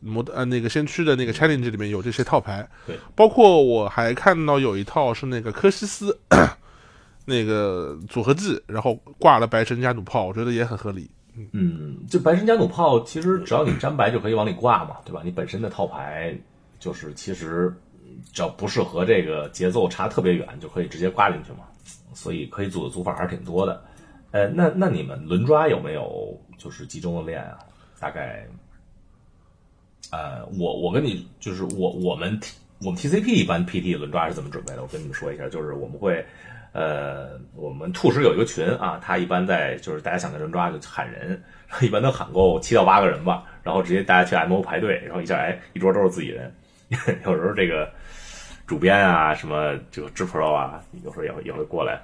[0.01, 6.19] 模呃那个先驱的那个 challenge 里面有这些套牌，对，包括我还看到有一套是那个科西斯
[7.25, 11.11] 那个组合技，然后挂了白神加弩炮，我觉得也很合理。
[11.53, 15.21] 嗯，就白神加弩炮，其实只要你粘白就可以往里挂嘛，对吧？
[15.25, 16.37] 你本身的套牌
[16.81, 17.73] 就是其实
[18.33, 21.61] 只要不是和这个节奏差特别远，就可以直接挂进去嘛，
[22.15, 23.85] 所以可以组的组法还是挺多的。
[24.31, 27.59] 呃，那那你们轮抓有没有就是集中的练啊？
[28.01, 28.47] 大概？
[30.11, 32.39] 呃，我我跟你就是我我们
[32.81, 34.83] 我们 TCP 一般 PT 轮抓是怎么准备的？
[34.83, 36.25] 我跟你们说一下，就是我们会
[36.73, 41.43] 呃，我们兔师有一个群啊，他一般在就是大家想在轮抓就喊人，
[41.81, 46.53] 一般能喊够七到八个人吧，然后直接大家去 MO 排队，然后一下哎一桌都是自己人，
[47.25, 47.91] 有时候这个
[48.67, 52.01] 主编啊什么这个 Pro 啊，有时候也会也会过来，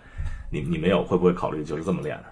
[0.50, 2.24] 你你们有会不会考虑就是这么练呢？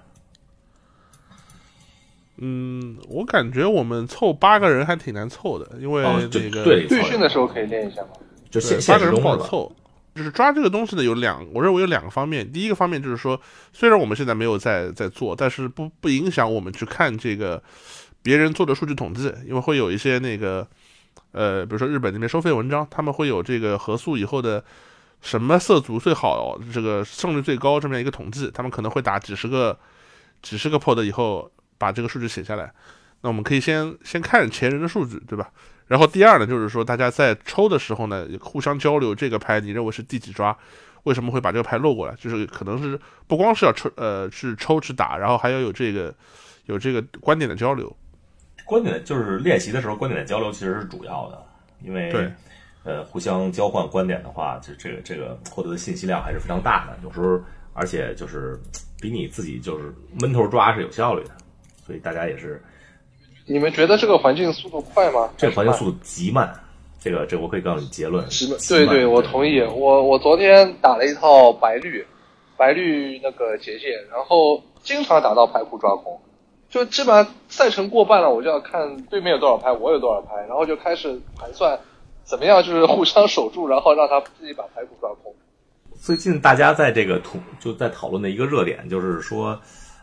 [2.44, 8.08] 嗯，我感觉我们凑八个人还挺难凑的，因为这个对对训的时候可以练一下嘛。
[8.50, 9.72] 就八个人不好凑，
[10.12, 12.50] 就是抓这个东西呢，有两，我认为有两个方面。
[12.50, 13.40] 第一个方面就是说，
[13.72, 17.62] 虽然我们现在没有在在做，但是不不影响我们去看这个
[18.24, 20.66] 别人做的数据统计，因为会有一些那个
[21.30, 24.62] 呃，比如说日本那边收费文章，他们会有这个合宿以后的
[25.20, 29.78] 什么色组最好，这个胜率最高这么样一个统计，他们可能会打几十个
[30.42, 31.48] 几十个 pod 以后。
[31.82, 32.72] 把这个数据写下来，
[33.22, 35.50] 那我们可以先先看前人的数据，对吧？
[35.88, 40.56] 然后第二呢，就是说大家在抽的时候呢，互相交流这个牌你认为是第几抓，
[41.02, 42.14] 为什么会把这个牌漏过来？
[42.14, 46.14] 就是可能是不光是要抽，呃，是抽是打，然后还要有这个
[46.66, 47.94] 有这个观点的交流。
[48.64, 51.44] 观点就是练习的时候，观点的交流其实是主要的，
[51.82, 52.32] 因为对，
[52.84, 56.96] 呃，互相交换观点的话，就这个这个获得的信息量还是非常大的。
[57.02, 57.42] 有时候
[57.74, 58.58] 而且就是
[59.00, 61.41] 比你自己就是闷头抓是有效率的。
[61.84, 62.62] 所以大家也是，
[63.44, 65.28] 你们觉得这个环境速度快吗？
[65.36, 66.48] 这个环境速度极慢，
[67.00, 68.24] 这个这个我可以告诉你结论。
[68.68, 69.60] 对对，我同意。
[69.60, 72.06] 我我昨天打了一套白绿，
[72.56, 76.20] 白绿那个结界，然后经常打到排库抓空，
[76.70, 81.76] 就基本上赛程过半了，我就要看对面有多少牌，我有多少牌，然后就开始盘算
[82.22, 85.34] 怎么样就是互相守住，然后让他自己把排库抓空。
[86.00, 89.60] 最近大家在这个同就在讨论的一个热点就是说。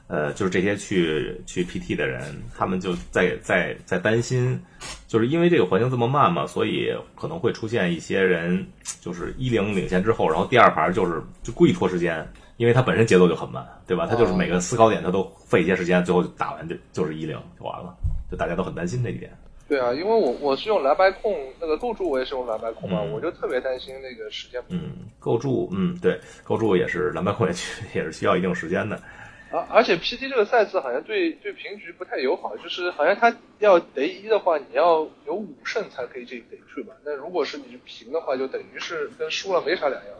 [0.09, 2.19] 呃，就是这些去去 PT 的人，
[2.57, 4.59] 他们就在在在担心，
[5.07, 8.65] 就是因为这个环境这么慢嘛，所以可能会出现一些人，
[8.99, 14.07] 就是一零领先之后，然后第二盘就是就故意拖时间，因为他本身节奏就很慢，对吧？
[14.07, 17.95] 他就是每个思考点他都费一些时间，最后打完就就是一零就完了，
[18.31, 19.31] 就大家都很担心这一点。
[19.67, 24.59] 对啊，因为我我是用蓝白控，那个构筑我也是用蓝白控嘛，我就特别担心那个时间。
[24.69, 24.91] 嗯。
[25.19, 28.99] 构筑，嗯，对，构筑也是蓝白控也去也是需要一定时间的。
[29.51, 36.93] 而而且 PT 这个赛制好像对对平局不太友好，就是好像他要得一的话，你要有五胜才可以这得去吧？
[37.03, 40.13] 那如果是你平的话，就等于是跟输了没啥两样。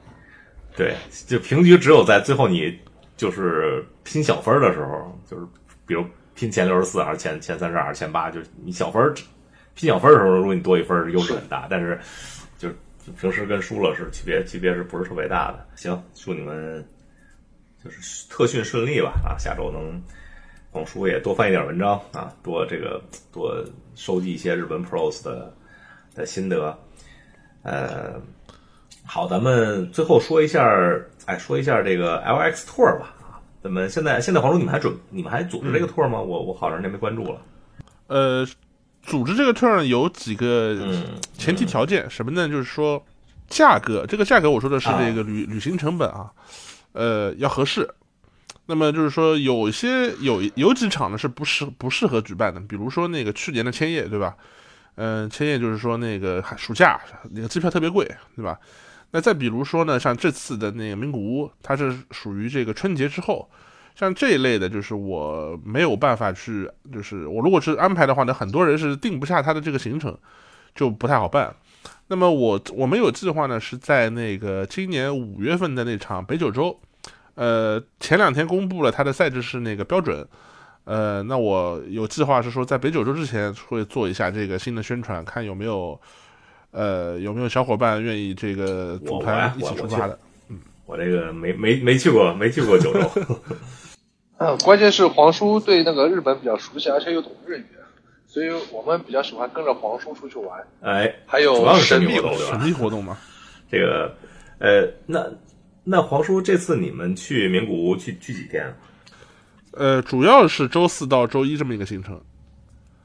[0.76, 0.96] 对，
[1.28, 2.80] 就平局只有在最后你
[3.18, 5.46] 就是拼小分的时候，就是
[5.86, 9.14] 比如拼前六十四还是前前三十二、前八，就是你小分
[9.76, 11.68] 拼小分的时候，如果你多一分，优势很大。
[11.70, 12.00] 但是
[12.58, 12.76] 就是
[13.20, 15.68] 平时跟输了是区别，区别是不是特别大的？
[15.76, 16.84] 行，祝你们。
[17.84, 19.38] 就是特训顺利吧啊！
[19.38, 20.02] 下周能
[20.72, 23.64] 广叔也多翻一点文章啊，多这个多
[23.96, 25.54] 收集一些日本 pros 的
[26.14, 26.78] 的心得。
[27.64, 28.22] 呃，
[29.06, 30.62] 好，咱们最后说一下，
[31.26, 33.40] 哎，说一下这个 LX tour 吧啊。
[33.64, 36.20] 咱们现在现在黄叔，你们还准你们还组织这个 tour 吗？
[36.20, 37.42] 我我好长时间没关注了。
[38.08, 38.46] 呃，
[39.02, 40.78] 组织这个 tour 有几个
[41.38, 42.48] 前提条件，什么呢？
[42.48, 43.02] 就是说
[43.48, 46.32] 价格，这个价格我说的是这个旅旅行成本啊。
[46.94, 47.90] 呃，要合适。
[48.66, 54.36] 那么就是说，有些有有几场呢是不适不适合举办的，比如说那个去年的千叶，对吧？
[54.96, 57.00] 嗯，千叶就是说那个暑假
[57.32, 58.60] 那个机票特别贵，对吧？
[59.12, 63.50] 那再比如说呢，像这次的那个名古屋，它是属于这个春节之后，
[63.96, 70.16] 像这一类的，就是我没有办法去，就是我如果是安排的话呢，很多人是定不下他的这个行程，
[70.76, 71.56] 就不太好办。
[72.12, 76.76] 那么我我们有计划呢，是在那个今年五月份的那场北九州，
[77.36, 80.28] 呃，前两天公布了它的赛制是那个标准，
[80.86, 86.02] 呃，那我有计划是说在北九州之前会做一下这个新的宣传，看有没有，
[86.72, 90.18] 呃，有没有小伙伴愿意这个组团一起出发的。
[90.50, 93.12] 嗯，我这个没没没去过，没去过九州。
[94.40, 97.66] 嗯，关键是黄叔对那个日本比较熟悉，而且又懂日语。
[98.30, 103.18] 所以我们比较喜欢跟着黄叔出去玩，哎，还有神秘活动，神秘活动吗？
[103.72, 104.16] 这个，
[104.60, 105.26] 呃，那
[105.84, 108.72] 那黄叔这次你们去名古屋去去几天？
[109.72, 112.22] 呃，主要是周四到周一这么一个行程。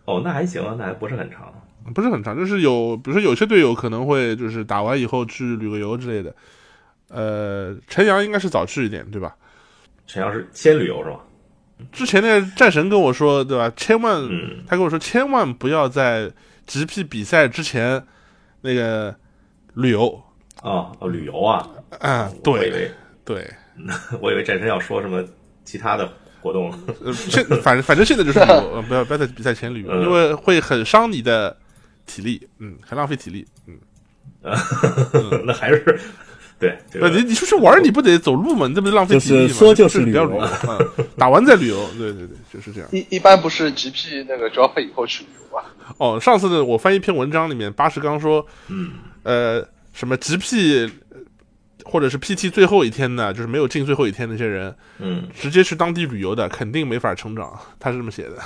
[0.04, 1.50] 哦，那还行啊，那还不是很长，
[1.94, 6.36] 不是很长，就是有，比如说有些队友可能会就是打完以后去旅个游之类的。
[7.08, 9.34] 呃，陈阳应该是早去一点，对吧？
[10.06, 11.20] 陈阳是先旅游是吧？
[11.92, 13.70] 之前那个战神跟我说，对吧？
[13.76, 14.22] 千万，
[14.66, 16.30] 他跟我说，千万不要在
[16.66, 18.02] GP 比赛之前
[18.62, 19.14] 那个
[19.74, 20.22] 旅游
[20.62, 21.68] 啊，旅游啊，
[22.00, 22.90] 啊，对，
[23.24, 23.50] 对，
[24.20, 25.22] 我以为战神要说什么
[25.64, 26.08] 其他的
[26.40, 26.72] 活动。
[27.12, 31.56] 现反正反正现在就是旅游， 不要不要在比赛前旅游，因为会很伤你的
[32.06, 33.76] 体力，嗯，很浪费体力，嗯，
[35.44, 36.00] 那还是。
[36.90, 38.66] 对，那你你出去玩，你不得走路吗？
[38.68, 39.42] 你这不是浪费体力吗？
[39.42, 40.48] 就是说就是旅游，
[41.16, 41.76] 打完再旅游。
[41.98, 42.88] 对对对，就是这样。
[42.92, 45.64] 一一般不是 GP 那个 drop 以后去旅游吧？
[45.98, 50.90] 哦，上次呢，我翻一篇文章里面，八十刚说，嗯，呃，什么 GP
[51.84, 57.52] 或者是 PT 最后一天的，就是没有进最后一天那些人，嗯，直接去当地旅游的，肯定没法成长。
[57.78, 58.38] 他是这么写的。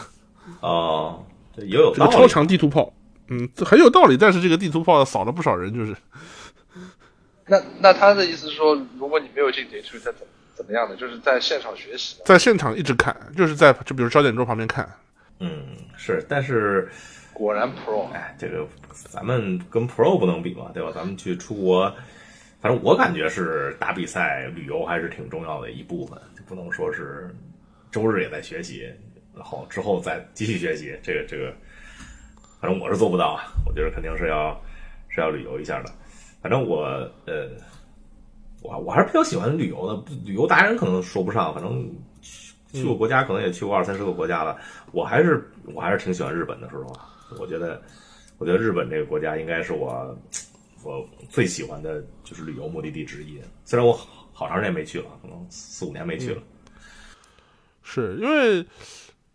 [0.61, 1.25] 哦，
[1.57, 2.93] 也有这个超强地图炮，
[3.29, 4.17] 嗯，这很有道理。
[4.17, 5.95] 但是这个地图炮扫了不少人，就是。
[7.49, 14.89] 那那他的意思是说，如果你没有进点去，再怎怎么样的，就是在现场学习，在现场一直看，就是在就比如焦点桌旁边看。
[15.41, 16.91] 嗯，是，但是
[17.33, 20.91] 果然 Pro，哎，这个咱们跟 Pro 不能比嘛，对吧？
[20.95, 21.89] 咱们去出国，
[22.61, 27.35] 反正我感觉是打比赛、旅游还是挺重要的一部分，就不能说是
[27.91, 28.93] 周日也在学习，
[29.35, 30.99] 然后之后再继续学习。
[31.03, 31.55] 这个这个，
[32.61, 34.61] 反正我是做不到啊，我觉得肯定是要
[35.09, 35.91] 是要旅游一下的。
[36.41, 36.79] 反正我
[37.27, 37.49] 呃，
[38.63, 40.13] 我我还是比较喜欢旅游的。
[40.25, 41.91] 旅游达人可能说不上，反正
[42.73, 44.57] 去过国家可能也去过二三十个国家了。
[44.93, 47.09] 我还是我还是挺喜欢日本的，说实话。
[47.39, 47.83] 我觉得
[48.39, 50.17] 我觉得日本这个国家应该是我
[50.85, 53.41] 我最喜欢的就是旅游目的地之一。
[53.65, 53.93] 虽然我
[54.33, 56.43] 好长时间没去了，可能四五年没去了。
[57.83, 58.65] 是因为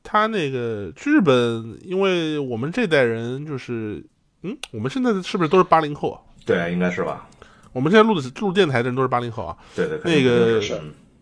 [0.04, 4.04] 他那个去日本，因为我们这代人就是
[4.41, 6.22] 嗯，我们现在是不是都是八零后啊？
[6.46, 7.28] 对，应该是吧。
[7.72, 9.58] 我们现在录的录电台的人都是八零后啊。
[9.76, 10.60] 对对，那个，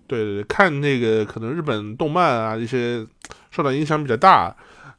[0.05, 3.07] 对对对，看那个可能日本动漫啊一些
[3.51, 4.53] 受到影响比较大。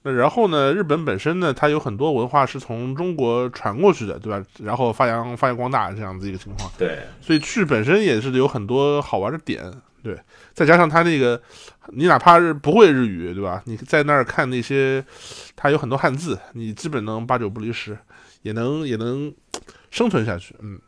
[0.04, 4.42] 那然后呢，日本本身呢，它有很多文化是从中国传过去的，对吧？
[4.60, 6.72] 然后发扬发扬光大这样子一个情况。
[6.78, 9.70] 对，所以去本身也是有很多好玩的点。
[10.02, 10.18] 对，
[10.54, 11.40] 再加上它那个，
[11.88, 13.62] 你哪怕是不会日语，对吧？
[13.66, 15.04] 你在那儿看那些，
[15.54, 17.96] 它有很多汉字，你基本能八九不离十，
[18.40, 19.32] 也能也能。
[19.92, 20.80] 生存下去，嗯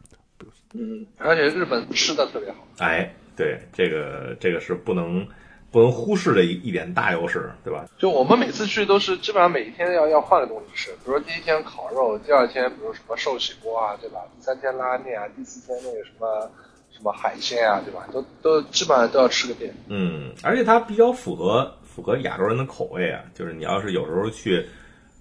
[0.73, 5.25] 嗯，而且日本吃的特别好，哎，对，这个这个是不能
[5.71, 7.87] 不能忽视的一一点大优势，对吧？
[7.99, 14.21] 就我们每次去都是基本上每一天要要换个东西吃，比如说第一天烤肉，第二天比如什么寿喜锅啊，对吧？
[14.37, 16.51] 第三天拉面啊，第四天那个什么
[16.91, 18.09] 什么海鲜啊，对吧？
[18.11, 19.73] 都都基本上都要吃个遍。
[19.89, 24.67] 嗯，而且它比较符合符合亚洲人的口味啊，就是你要是有时候去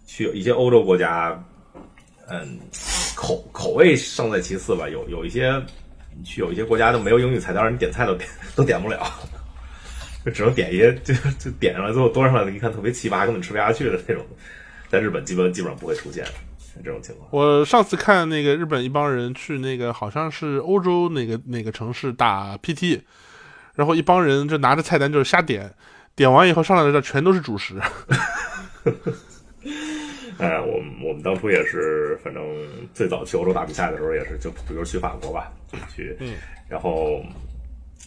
[0.07, 1.43] 去一些欧洲国家，
[2.33, 2.59] 嗯，
[3.15, 4.89] 口口味胜在其次吧。
[4.89, 5.53] 有有一些
[6.25, 9.05] 去有一些国家都没有英语菜单，你点菜都点 都点不了，
[10.25, 14.25] 就只能点一些就就点上来之后端上来一看特别奇葩，根本吃不下去的那种。
[14.89, 16.25] 在日本基本基本上不会出现
[16.83, 17.27] 这种情况。
[17.31, 23.01] 我上次看那个日本一帮人去那个好像是欧洲哪个哪个城市打 PT，
[23.75, 25.71] 然后一帮人就拿着菜单就是瞎点，
[26.15, 27.81] 点完以后上来的这全都是主食。
[30.37, 32.43] 哎，我们我们当初也是，反正
[32.93, 36.17] 最早去欧洲打比赛的时候也是，就比如去法国吧，就去，
[36.67, 37.21] 然后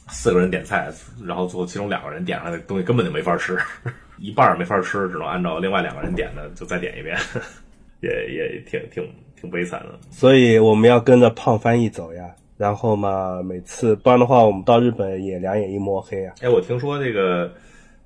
[0.09, 0.91] 四个人点菜，
[1.25, 3.57] 然后最后其中两个人点上来的东西根本就没法吃。
[4.19, 7.15] 一半没法吃，只能按照另外两个人点的就再点一遍，
[8.01, 9.07] 也也挺挺
[9.39, 9.99] 挺悲惨的。
[10.11, 12.25] 所以我们要跟着胖翻译走呀，
[12.57, 16.35] 然后嘛，每次不然的话，我们到日本也两眼一摸黑啊。
[16.41, 17.53] 哎，我听说这个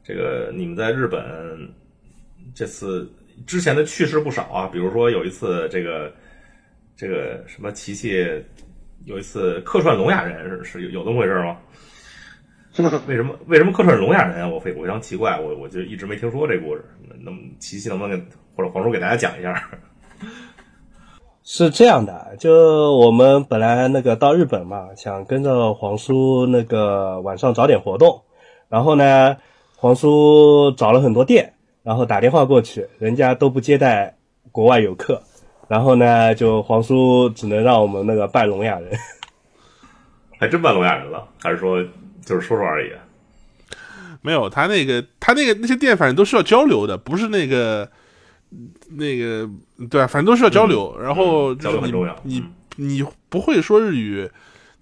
[0.02, 1.22] 这个你们在日本
[2.56, 3.08] 这次
[3.46, 6.12] 之前的趣事不少啊，比如说有一次这个
[6.96, 8.24] 这个什么琪琪
[9.04, 11.56] 有一次客串聋哑人是是有有这么回事吗？
[13.08, 14.48] 为什么为什么客串聋哑人啊？
[14.48, 16.84] 我非我非常奇怪，我我就一直没听说这故事。
[17.24, 18.24] 那么琪琪能不能给
[18.54, 19.68] 或者黄叔给大家讲一下？
[21.42, 28.22] 是这样的，就我们本来那个到日本嘛，想跟着黄叔那个晚上找点活动，
[28.68, 29.36] 然后呢，
[29.76, 34.16] 黄叔找了很多店，然后打电话过去，人家都不接待
[34.52, 35.22] 国外游客，
[35.68, 38.92] 然后呢，就黄叔只能让我们那个扮聋哑人，
[40.38, 41.82] 还真扮聋哑人了，还是说？
[42.22, 42.92] 就是说说而已，
[44.20, 47.90] 没有他那个他那个那些店反正都是要交流的，不是那个
[48.90, 49.48] 那个
[49.88, 50.94] 对啊，反正都是要交流。
[51.00, 52.44] 然后交流很重要，你
[52.76, 54.30] 你不会说日语，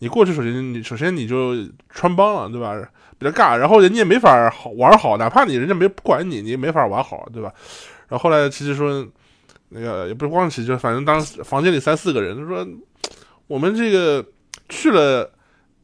[0.00, 1.54] 你过去首先你首先你就
[1.88, 2.76] 穿帮了，对吧？
[3.18, 7.52] 比较尬，然后人家也没法好玩好，哪怕你人家没不管你，你也没法玩好，对吧？
[8.08, 9.06] 然后后来琪琪说
[9.68, 12.66] 那个也不是光琪琪，反正当时房间里三四个人，他说
[13.46, 14.24] 我们这个
[14.68, 15.30] 去了。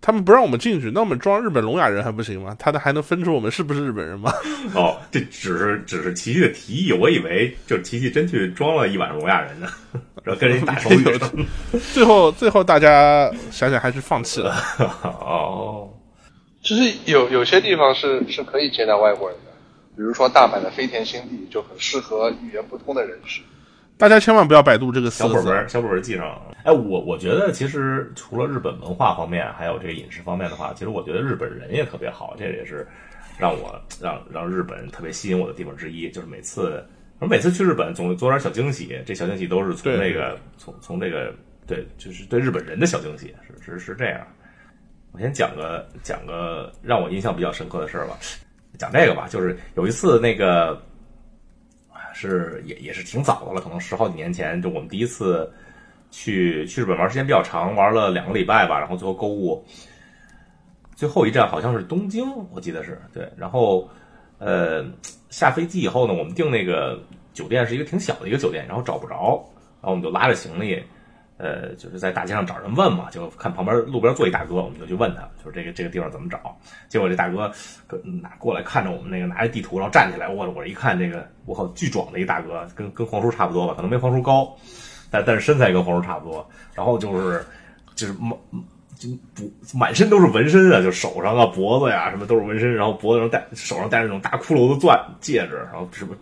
[0.06, 2.54] 他们不让我们进去，那我们装日本聋哑人还不行吗？
[2.58, 4.30] 他的还能分出我们是不是日本人吗？
[4.74, 9.66] 哦，这只是只是琪琪的提议，我以为就是琪琪真去装了一晚上聋哑人呢，
[10.22, 11.04] 然后跟人打手语。
[11.94, 14.54] 最后最后大家想想还是放弃了。
[15.02, 15.88] 哦，
[16.64, 19.52] 其实有有些地方是是可以接待外国人的，
[19.94, 23.42] 比如说大阪的飞田新地就很适合语言不通的人士。
[23.98, 26.40] 大家千万不要百度这个小本本，小本本记上。
[26.64, 32.86] 哎，我我觉得其实除了日本文化方面，还有这个饮食方面的话，其实我觉得日本人也特别好，这也是
[33.38, 36.10] 让我让让日本特别吸引我的地方之一。
[36.10, 36.82] 就是每次
[37.18, 41.30] 我每次去日本，总做点小惊喜，这小惊喜都是从那个从从这个
[41.66, 44.26] 对，就是对日本人的小惊喜，是是是这样。
[45.14, 48.18] 我先讲个讲个让我印象比较深刻的事儿吧，
[48.76, 50.78] 讲这个吧，就是有一次那个。
[52.16, 55.52] 是也也是挺早的了，可能十好几年前，就我们第一次
[56.12, 59.66] 去去日本玩时间比较长，玩了两个礼拜吧，然后最后购物，
[60.94, 63.90] 最后一站好像是东京，我记得是对，然后
[64.38, 64.86] 呃
[65.28, 67.02] 下飞机以后呢，我们订那个
[67.32, 69.44] 酒店是一个挺小的一个酒店，然后找不着，
[69.82, 70.80] 然后我们就拉着行李。
[71.36, 76.56] 呃，就是在大街上找人问嘛，就看旁边路边坐一大哥，我们就去问他，就是这个这个地方怎么找。
[76.88, 77.50] 结果这大哥
[78.22, 84.56] 拿过来看着我们那个拿着地图，然后站起来，我我一看这个，我靠，巨壮的一大哥，跟跟黄叔差不多吧，可能没黄叔高，
[85.10, 86.48] 但但是身材跟黄叔差不多。
[86.72, 87.44] 然后就是
[87.96, 88.30] 就是满
[88.96, 96.14] 就不满身都是纹身啊，就手上啊脖子呀什么都是纹身，然后脖子上戴手上戴那种大骷髅的钻戒指，然后什么。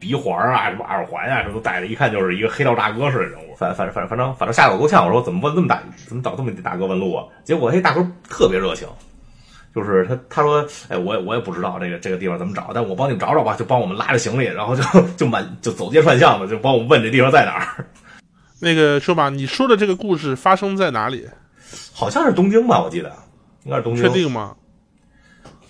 [0.00, 3.54] 鼻环啊，什么耳环啊，什么都戴着，一看就是一个黑道大哥似的人物。
[3.54, 5.06] 反反正反正反正反正吓得我够呛。
[5.06, 7.26] 我说怎么问这么大，怎么找这么大哥问路啊？
[7.44, 8.88] 结果那，大哥特别热情，
[9.74, 14.82] 就是他他说，哎，我也我也不知道这个这个地方怎么找，但我帮你们找找吧，就帮我们拉着行李，然后就
[15.18, 17.84] 就满就走街串巷的，就帮我们问这地方在哪儿。
[18.62, 21.28] 那个说吧，你说的这个故事发生在哪里？
[21.92, 23.12] 好像是东京吧，我记得
[23.64, 24.02] 应该是东京。
[24.02, 24.56] 确定吗？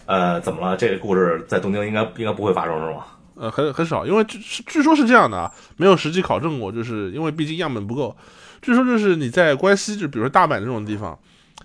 [0.06, 0.76] 呃，怎么了？
[0.76, 3.04] 这个故事在东京应该应该不会发生是吗？
[3.40, 8.14] 呃，很很少，因为据据说是这样的啊，没有实际考证过，就是因为毕竟样本不够。
[8.60, 11.18] 据说就是你在关西，就比如说大阪这种地方，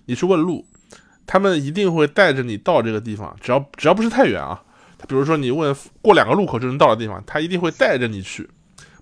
[0.05, 0.65] 你去问路，
[1.27, 4.61] 他们一定会带着你到这个地方，只要只要不是太远啊。
[5.05, 8.49] 比如说你问过两个路口就能到的地方，他一定会带着你去，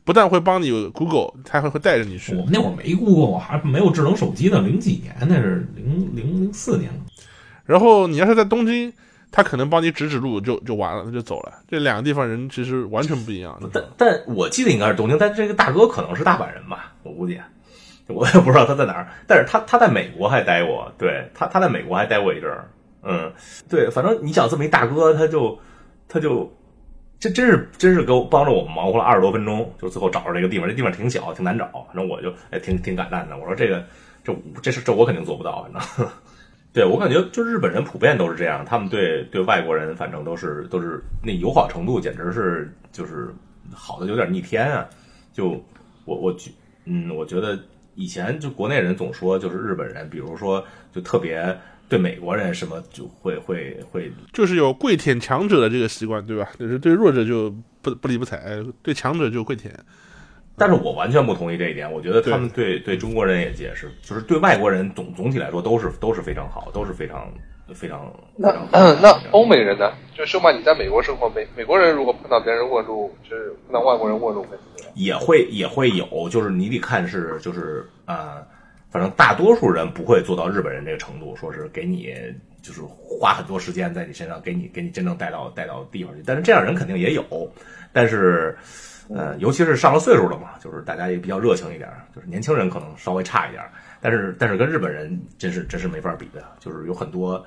[0.03, 2.33] 不但会帮你 Google，他还会带着你去。
[2.33, 6.89] 我们那会儿没 Google，还没有智能手机呢，零几年那是零零零四年。
[7.65, 8.91] 然后你要是在东京。
[9.33, 11.51] 他可能帮你指指路就就完了，他就走了。
[11.67, 13.59] 这两个地方人其实完全不一样。
[13.73, 17.37] 但但我记得应该是东京，但这个大哥可能是大阪人吧，我估计。
[18.07, 22.69] 我也不知道他在哪儿，但是他他在美国还待过，对他他在美国还待过一阵儿，
[23.01, 23.31] 嗯，
[23.69, 25.57] 对，反正你想这么一大哥，他就
[26.09, 26.53] 他就
[27.17, 33.81] 这真是真是给我帮着我们忙活了二十多分钟，就最后找着这个地方，这地方挺小，挺难找，反正我就哎挺挺感叹的，我说这个
[34.21, 36.07] 这这是这我肯定做不到，反正。
[36.73, 43.29] 对我感觉，就日本人普遍都是这样，他们对对外国人，反正都是都是那友好程度，简直是就是
[43.71, 44.89] 好的有点逆天啊！
[45.31, 45.49] 就
[46.05, 46.49] 我我觉
[46.85, 47.59] 嗯，我觉得
[47.93, 51.55] 以前就国内人总说，就是日本人，比如说就特别
[51.87, 56.49] 对美国人什么就会会会，就是有跪舔强者的这个习惯，对吧？
[56.57, 57.53] 就是对弱者就
[57.83, 59.71] 不不理不睬，对强者就跪舔。
[60.57, 61.91] 但是我完全不同意这一点。
[61.91, 67.27] 我觉得他们对对中国人也解释，就是对外国人总总体来说都是都是非常好，都是非常
[67.73, 68.13] 非常。
[68.35, 68.51] 那
[69.01, 69.91] 那欧美人呢？
[70.15, 74.91] 就说嘛，你在美国生活，美美国人如果碰到别人问路，就是碰到外国人问路，会怎么样？
[74.93, 78.45] 也会也会有，就是你得看是就是呃，
[78.93, 82.15] 反正大多数人不会做到日本人这个程度，说是给你
[82.61, 86.21] 就是花很多时间在你身上，给你给你真正带到带到地方去。
[86.25, 87.51] 但是这样人肯定也有，
[87.91, 88.55] 但是。
[89.13, 93.61] 呃，尤其是上了岁数了嘛，就是大家也比较热情一点，就是年轻人可能稍微差一点，
[93.99, 97.45] 但是但是跟日本人真是真是没法比的，就是有很多，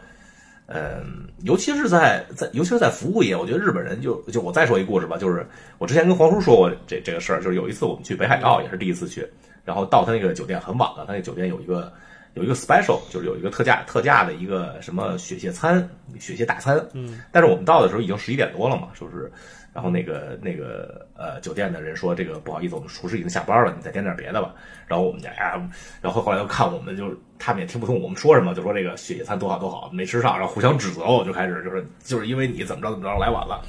[0.67, 5.45] 嗯，尤其是在在尤其是在服务业，我觉得日本人就就我再说一故事吧，就是
[5.79, 9.27] 我之前跟黄叔说过这这个事儿，就是有一次我们去北海道也是第一次去，
[9.67, 11.93] 然后到他那个酒店很晚了，他那酒店有一个
[12.33, 15.87] 有一个 special，就是有一个特价特价的一个什么雪蟹餐
[16.19, 19.31] 雪蟹大餐，嗯，但是我们到的时候已经十一点多了嘛，就是。
[19.75, 24.55] 然后那个那个呃酒店的人说这个不好意思，我们厨师已经下班了，你再点点别的吧。
[24.87, 25.61] 然后我们家呀，
[26.01, 33.63] 然后后来又看我们就他们也听不懂我们说什么，就说这个雪蟹餐多好多好，没吃上，然后互相指责，我就开始就是就是因为你怎么着怎么着来晚了。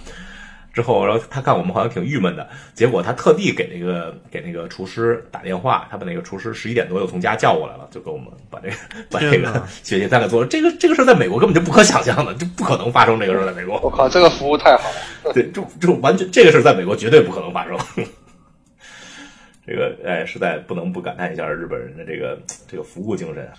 [0.77, 8.75] 之后，然后他看我们好像挺郁闷的，结果他特地给那个给那个厨师打电话，他把那个厨师十一点多又从家叫过来了，就给我们把这个
[9.09, 10.45] 把这个雪蟹餐给做了。
[10.47, 13.79] 这个这个事在美国根本就不可想象的，就不可能发生这个事在美国。
[13.81, 14.87] 我靠，这个服务太好
[15.25, 15.33] 了。
[15.33, 17.75] 对，就就完全这个事在美国绝对不可能发生。
[19.65, 23.51] 这个哎，实在不能不感叹一下日本人的这个这个服务精神。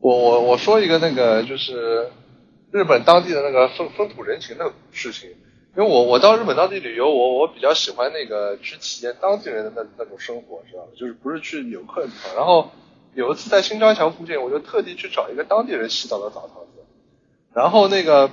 [0.00, 2.08] 我我我说一个那个就是
[2.72, 5.28] 日本当地的那个风风土人情的事情。
[5.76, 10.88] 因为我我到日本当地旅游，我我比较喜欢那个去体验当地人的那那种生活，知道吗？
[10.96, 12.34] 就是不是去游客的地方。
[12.36, 12.70] 然后
[13.14, 16.84] 有一次在新庄桥附近，我就特地去找一个当地人洗澡的澡堂子，
[17.52, 18.30] 然后那个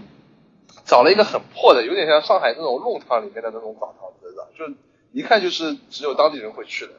[0.85, 4.71] 找了一个很破的，有点像上海那种弄堂里面的那种澡堂子，就
[5.11, 6.93] 一看就是只有当地人会去的，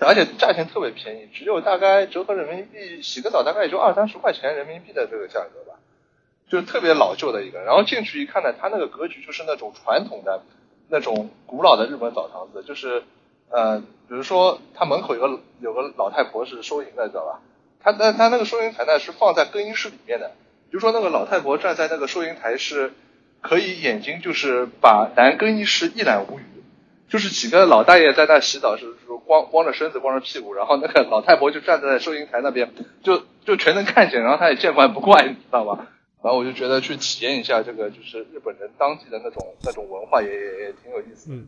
[0.00, 5.78] 而且价钱特别便宜，只有大概折合人民币洗个澡大概也就二三十块钱人民币的这个价格吧。
[6.48, 10.42] 就是特别老旧的一个，然后进去一看呢，它那个格局就是那种传统的、
[10.88, 13.02] 那种古老的日本澡堂子，就是
[13.50, 17.40] 呃，比如说它门口有个有个老太婆是收银的，知道吧？
[17.82, 20.28] 它那它那个收银台呢是放在更衣室里面的，
[20.70, 22.92] 比如说那个老太婆站在那个收银台是
[23.40, 26.44] 可以眼睛就是把男更衣室一览无余，
[27.08, 28.86] 就是几个老大爷在那洗澡是
[29.26, 32.72] 光光着身子光着屁股，然后那个老太婆就站在收银台那边，
[33.02, 35.86] 就就全能看见，然后他也见怪不怪，你知道吧？
[36.24, 41.30] 然后我就觉得去体验一下这个，就是日本人当地的那种那种文化，也也也挺有意思。
[41.30, 41.46] 嗯，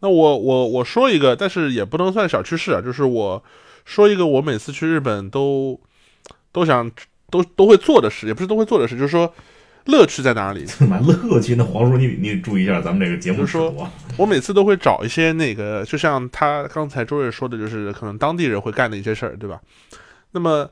[0.00, 3.40] 那我我我说一个，但是也不能算小趋势啊，就是我
[3.84, 5.78] 说一个我每次去日本都
[6.50, 6.90] 都想
[7.30, 9.32] 都都会做的事，也不是都会做的事，就是说
[9.84, 10.66] 乐趣在哪里？
[10.90, 11.54] 蛮乐趣。
[11.54, 13.38] 那黄叔，你你注意一下咱们这个节目。
[13.38, 13.72] 就是说
[14.18, 19.60] 我每次都会找一些那个，就像他刚才周瑞说的，就是可能当地人会干的一些事儿，对吧？
[20.32, 20.68] 那么。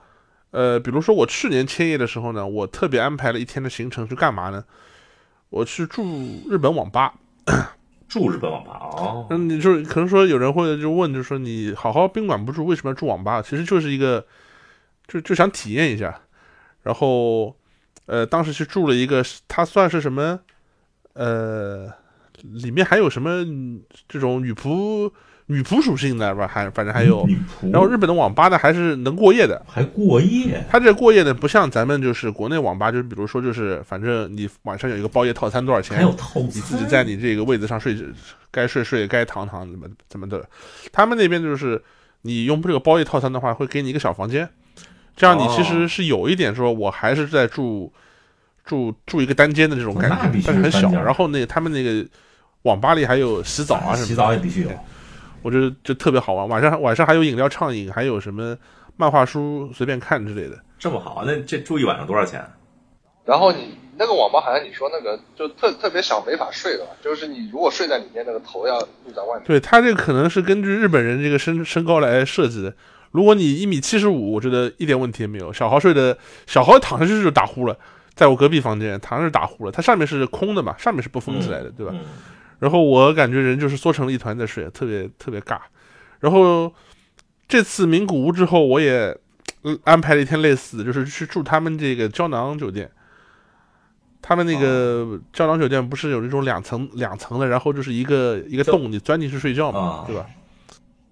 [0.55, 4.65] 呃，比如说我去年千叶的时候呢，我特别安排了一天的行程去干嘛呢？
[5.51, 6.05] 我去住
[6.49, 7.13] 日本网吧，
[8.09, 9.27] 住日本网吧哦。
[9.31, 13.43] 嗯，你就是可能说有人会就问，就是说你好好宾馆不住，为什么要住网吧？
[13.43, 14.25] 其实就是一个，
[15.09, 16.21] 就就想体验一下。
[16.85, 17.57] 然后，
[18.07, 20.39] 呃，当时去住了一个，它算是什么？
[21.15, 21.93] 呃，
[22.43, 23.45] 里面还有什么
[24.09, 25.11] 这种女仆？
[25.47, 27.29] 女仆属性的吧，还反正还有，
[27.71, 30.65] 然后日本的网吧呢还是能过夜的，还过夜。
[30.71, 37.95] 它这过夜呢不像咱们就是国内网吧，就是比如说就是反正你晚上有一个包夜套餐多少钱，还有套餐，你自己在你这个位子上睡，
[38.51, 40.49] 该睡睡该躺躺怎么怎么的。
[40.91, 41.83] 他们那边就是
[42.23, 44.49] 你用这个包夜套餐的话，会给你一个小房间，
[45.15, 47.93] 这样你其实是有一点说我还是在住
[48.65, 50.91] 住住一个单间的这种感觉，但是很小。
[50.91, 52.03] 然后那个他们那个
[52.63, 54.71] 网吧里还有洗澡啊什么，洗澡也必须有。
[55.45, 58.57] 我觉得就特别好玩，晚上晚上还有饮料畅饮，还有什么
[58.97, 60.59] 漫画书随便看之类的。
[60.79, 62.43] 这么好，那这住一晚上多少钱？
[63.27, 69.45] 然后你那个网吧好像你说那个就特特别小，没法睡的，就是你如果睡在里面，那个头要露在外面。
[69.47, 72.75] 对他这个可能是根据日本人这个身身高来设计的。
[73.13, 75.53] 如果你一米七十五，我觉得一点问题也没有。
[75.53, 77.77] 小豪睡的小豪躺下去就打呼了，
[78.15, 81.95] 在我隔壁房间躺着打呼了，它上面是空的嘛，上面是不封起来的，对吧？
[82.65, 85.59] 然后我感觉人就是缩成了一团在睡，特别特别尬。
[86.19, 86.73] 然后
[87.47, 89.15] 这次名古屋之后，我也
[89.85, 92.91] 安排了一天类似的，就是去住他们这个胶囊酒店。
[94.23, 100.25] 他们那个胶囊酒店不是有那种两层两层的，然后就是一个一个洞，你钻进去睡觉嘛，对吧？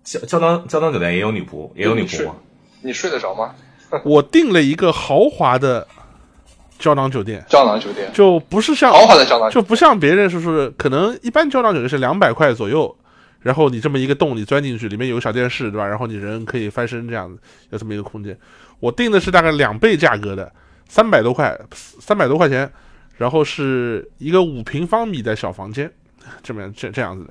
[0.03, 2.37] 胶胶囊胶囊酒店也有女仆，也有女仆吗？
[2.81, 3.55] 你睡得着吗？
[4.07, 5.87] 我订了一个豪华的
[6.83, 12.95] 胶囊酒店，胶囊酒店就不是像豪华的胶囊，就不像别人说是可能一般胶囊酒店是两百块左右，
[13.41, 15.87] 然后你这么一个洞，你钻进去，里面有个小电视，对吧？
[15.87, 18.37] 然后你人可以翻身这样子，有这么一个空间。
[18.81, 20.53] 我订的是大概两倍价格的，
[20.89, 22.71] 三百多块，三百多块钱。
[23.19, 25.89] 然后是一个五平方米的小房间，
[26.43, 27.31] 这么这这样子的，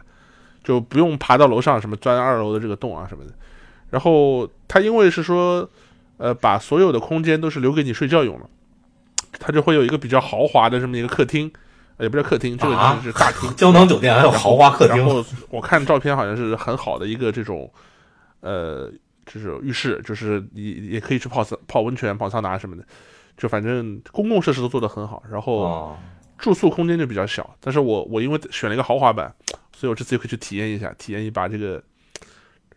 [0.64, 3.32] 就不用爬到楼上什么钻二楼的这个洞啊什么的。
[3.90, 5.68] 然后它因为是说，
[6.18, 8.48] 呃，把所有的空间都是留给你睡觉用了，
[9.44, 11.52] 它就会有一个比较豪华的这么一个客厅，
[11.98, 13.52] 也不叫客厅，这个就是大厅。
[13.58, 14.98] 胶囊酒店还有豪华客厅。
[14.98, 17.70] 然后我看照片好像是很好的一个这种，
[18.42, 18.92] 呃，
[19.26, 22.86] 就是浴室，就是你也可以去泡泡温泉、泡桑拿什么的。
[23.36, 25.98] 就反正公共设施都做得很好，然后
[26.38, 27.58] 住宿空间就比较小。
[27.60, 29.34] 但是我我因为选了一个豪华版，
[29.76, 31.82] 所以我这次又可以去体验一下，体验一把这个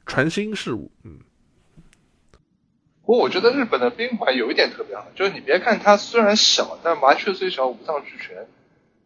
[0.06, 0.90] 传新事物。
[1.02, 1.18] 嗯。
[3.06, 8.46] 不过我觉得日本的宾馆有一点特别好，就是你别看它虽然小，但麻雀虽小五脏俱全，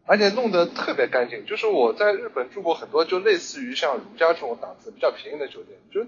[0.05, 1.45] 而且弄得特别干净。
[1.45, 6.05] 就是我在日本住过很多，就类似于像如家这种档次比较便宜的酒店，就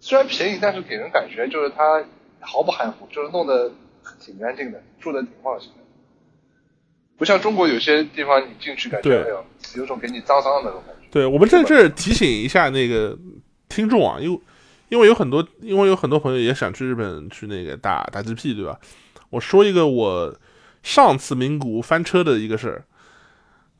[0.00, 2.04] 虽然便宜，但是给人感觉就是它
[2.40, 3.72] 毫不含糊，就是弄得。
[4.18, 5.84] 挺干净的，住的挺放心的，
[7.16, 9.44] 不像中国有些地方你进去感觉哎呦，
[9.76, 11.06] 有种给你脏脏的那种感觉。
[11.08, 13.16] 对我们在这儿提醒一下那个
[13.68, 14.40] 听众啊，因为
[14.92, 18.78] 因为有很多，因为有很多朋友也想去日本去那个打打 GP，对吧？
[19.30, 20.36] 我说一个我
[20.82, 22.84] 上次名古屋翻车的一个事儿，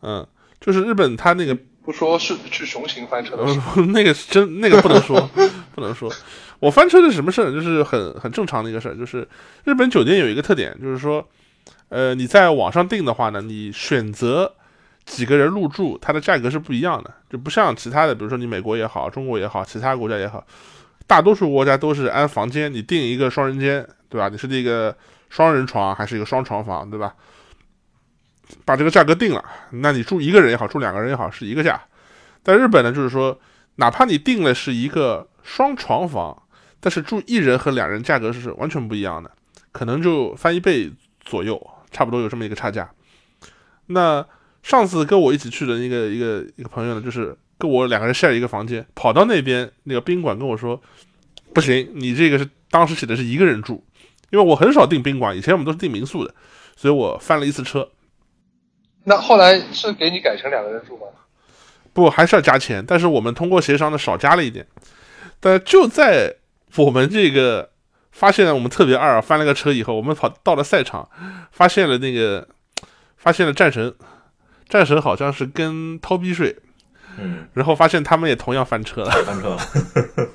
[0.00, 0.26] 嗯，
[0.58, 1.54] 就是日本他那个
[1.84, 3.44] 不说是去雄行翻车的，
[3.92, 5.20] 那个是真那个不能说，
[5.76, 6.10] 不能说。
[6.60, 7.52] 我翻车是什么事儿？
[7.52, 9.28] 就是很很正常的一个事儿，就是
[9.64, 11.28] 日本酒店有一个特点，就是说，
[11.90, 14.50] 呃，你在网上订的话呢，你选择
[15.04, 20.42] 几个人入住，它的价格是不一样的，就不像其他的，比如说你美国也好，中国也好，其他国家也好，
[21.12, 24.30] 大多数国家都是按房间，你订一个双人间，对吧？
[24.30, 24.96] 你是那个
[25.28, 27.14] 双人床还是一个双床房，对吧？
[28.64, 31.78] 把这个价格定了，那你住一个人也好，住两个人也好，是一个价。
[32.42, 33.38] 在日本呢，就是说，
[33.74, 36.42] 哪怕你订了是一个双床房。
[36.80, 39.30] 但是住一人和两人价格是完全不一样的，
[39.70, 40.90] 可能就翻一倍
[41.20, 42.90] 左右，差不多有这么一个差价。
[43.88, 44.26] 那
[44.62, 50.82] 上次跟我一起去的那个一个一个朋友呢，就是跟我两个人 share 一个房间，跑到那边那个宾馆跟我说，
[51.54, 53.84] 不行，你这个是当时写的是一个人住，
[54.30, 56.34] 因为我很少订宾馆，以前我们都是订民宿的，
[56.74, 57.88] 所以我翻了一次车。
[59.04, 61.06] 那后来是给你改成两个人住吗？
[61.92, 64.66] 不，还是要加钱，但是我们通过协商的少加了一点，
[65.38, 66.36] 但就在。
[66.76, 67.68] 我们这个
[68.12, 71.06] 发现我们特别二，翻了个车以后，我们跑到了赛场，
[71.50, 72.48] 发现了那个，
[73.18, 73.94] 发现了战神，
[74.70, 76.56] 战神好像是跟掏逼睡，
[77.18, 79.58] 嗯，然后发现他们也同样翻车了，翻车了，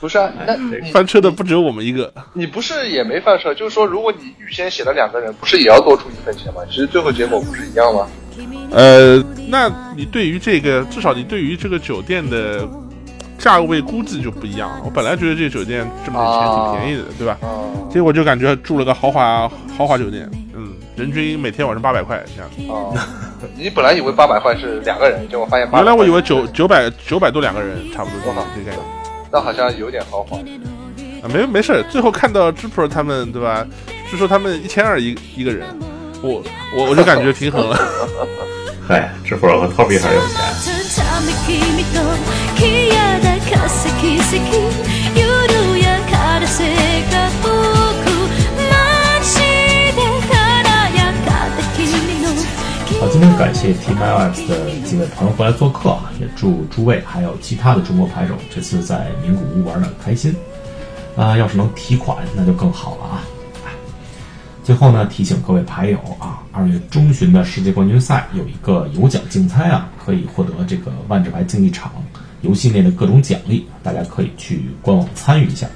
[0.00, 0.56] 不是啊，那
[0.92, 3.54] 翻车的不只有我们一个，你不是也没翻车？
[3.54, 6.60] 就是说，如果你预先写了两个人，不是也要多出一分钱吗？
[6.68, 8.06] 其实最后结果不是一样吗？
[8.72, 12.68] 呃，那你对于这个，至少你对于这个酒店的。
[13.38, 14.82] 价位估计就不一样了。
[14.84, 17.36] 我本来觉得这个酒店这么点钱挺便宜的，对吧？
[17.90, 22.48] 结果就感觉住了个豪华豪华酒店，嗯，人均每天晚上八百块这样。
[22.68, 22.96] 哦，
[23.58, 28.86] 你本来以为八百块是两个人，结果发现原来我以为九九百九百多两个人差不多就好，这个概念。
[29.32, 30.36] 那好像有点豪华。
[30.36, 33.66] 啊，没没事，最后看到 Jupiter 他们，对吧？
[34.08, 35.66] 据说他们一千二一一个人，
[36.22, 36.40] 我
[36.76, 37.76] 我我就感觉平衡了。
[38.86, 40.30] 嗨，Jupiter 和 Toby 还是有钱。
[53.38, 60.34] 感谢 TMAX 的几位朋友过来做客啊，也祝诸位还有其他的中国牌手这次在名古屋玩的开心
[61.16, 61.36] 啊！
[61.36, 63.22] 要是能提款，那就更好了啊！
[64.64, 71.92] 最后呢，提醒各位牌友啊，二月中旬的世界冠军赛有一个有奖竞猜啊，可以获得这个万智牌竞技场
[72.40, 75.66] 游戏内的各种奖励，大家可以去官网参与一下。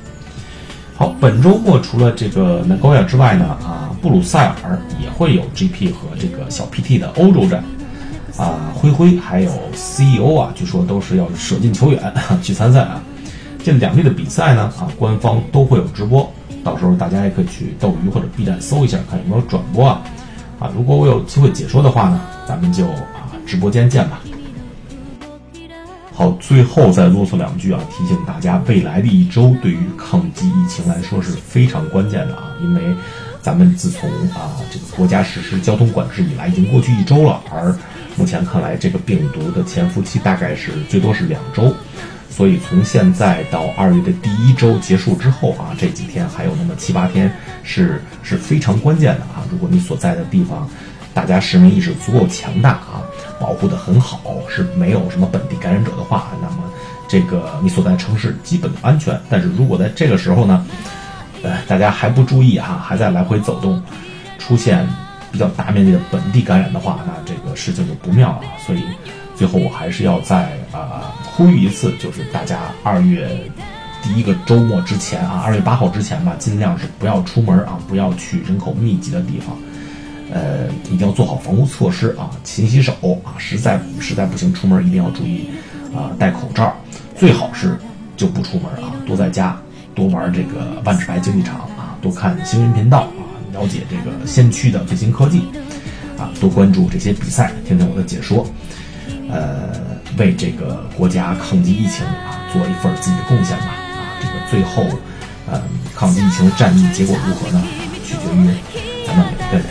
[0.99, 7.63] 好，本周末除了这个 Nagoya 之外呢，啊，布鲁塞尔也会有 GP 和这个小 PT 的欧洲站，
[8.39, 13.03] 啊，灰灰还有 CEO 啊，据说都是要舍近求远 去参赛啊。
[13.63, 16.33] 这两队的比赛呢，啊，官方都会有直播，
[16.65, 20.01] 到时候大家也可以去斗鱼或者 B 站搜一下，看有没有转播啊。
[20.59, 22.19] 啊，如果我有机会解说的话呢，
[22.49, 24.19] 咱们就啊直播间见吧。
[26.17, 32.83] 好，最后再啰嗦两句啊，提醒大家，未来的一周对于抗击疫情来说是非常关键的啊，因为
[33.43, 37.77] 咱们自从啊这个国家实施交通管制以来，已经过去一周了，而
[38.17, 41.71] 目前看来，这个病毒的潜伏期大概是最多是两周，
[42.31, 47.31] 所以从现在到二月的第一周结束之后啊，这几天还有那么七八天
[47.63, 50.67] 是是非常关键的啊，如果你所在的地方。
[51.13, 53.01] 大家市民意识足够强大啊，
[53.39, 56.65] 保护的很好，是没有什么本地感染者的话，那么
[57.09, 59.19] 这个你所在城市基本安全。
[59.29, 60.67] 但是如果在这个时候呢，
[61.43, 63.83] 呃，大家还不注意哈，还在来回走动，
[64.39, 64.87] 出现
[65.31, 68.43] 比较大面积的本地感染的话，那这个事情就不妙了。
[68.67, 68.83] 所以
[69.35, 73.29] 最后我还是要再啊呼吁一次，就是大家二月
[74.03, 79.57] 第一个周末之前啊，二月八号之前吧，尽量是不要出门啊，不要去人口密集的地方。
[80.33, 82.93] 呃，一定要做好防护措施啊，勤洗手
[83.25, 85.49] 啊，实在实在不行出门一定要注意
[85.95, 86.75] 啊，戴口罩，
[87.17, 87.79] 最好是
[88.17, 89.57] 就不出门啊，多在家，
[89.95, 93.23] 多玩这个万智牌竞技场啊，多看新闻频道啊，
[93.53, 95.43] 了解这个先驱的最新科技
[96.19, 98.45] 啊，多关注这些比赛，听听我的解说，
[99.31, 99.71] 呃，
[100.19, 104.83] 为这个国家抗击疫情啊做一份自己的贡献吧啊，这个最后，
[105.49, 105.63] 呃，
[105.95, 107.63] 抗击疫情的战役结果如何呢？
[108.05, 108.49] 取决于
[109.07, 109.67] 咱们每个人。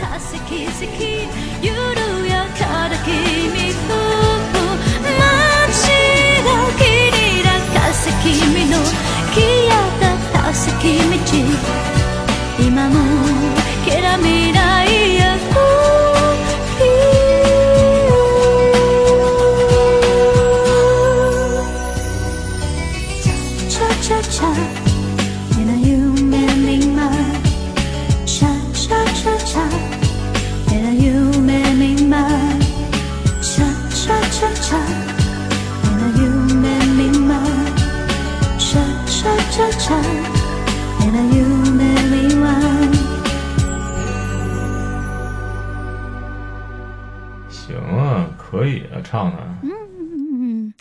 [49.16, 49.42] 唱的。
[49.62, 50.72] 嗯，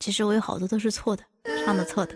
[0.00, 1.22] 其实我有好多都是错的，
[1.64, 2.14] 唱的错的，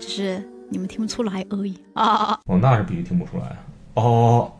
[0.00, 2.40] 只是你们听不出来而已啊。
[2.46, 3.56] 哦，那是必须听不出来。
[3.94, 4.50] 哦。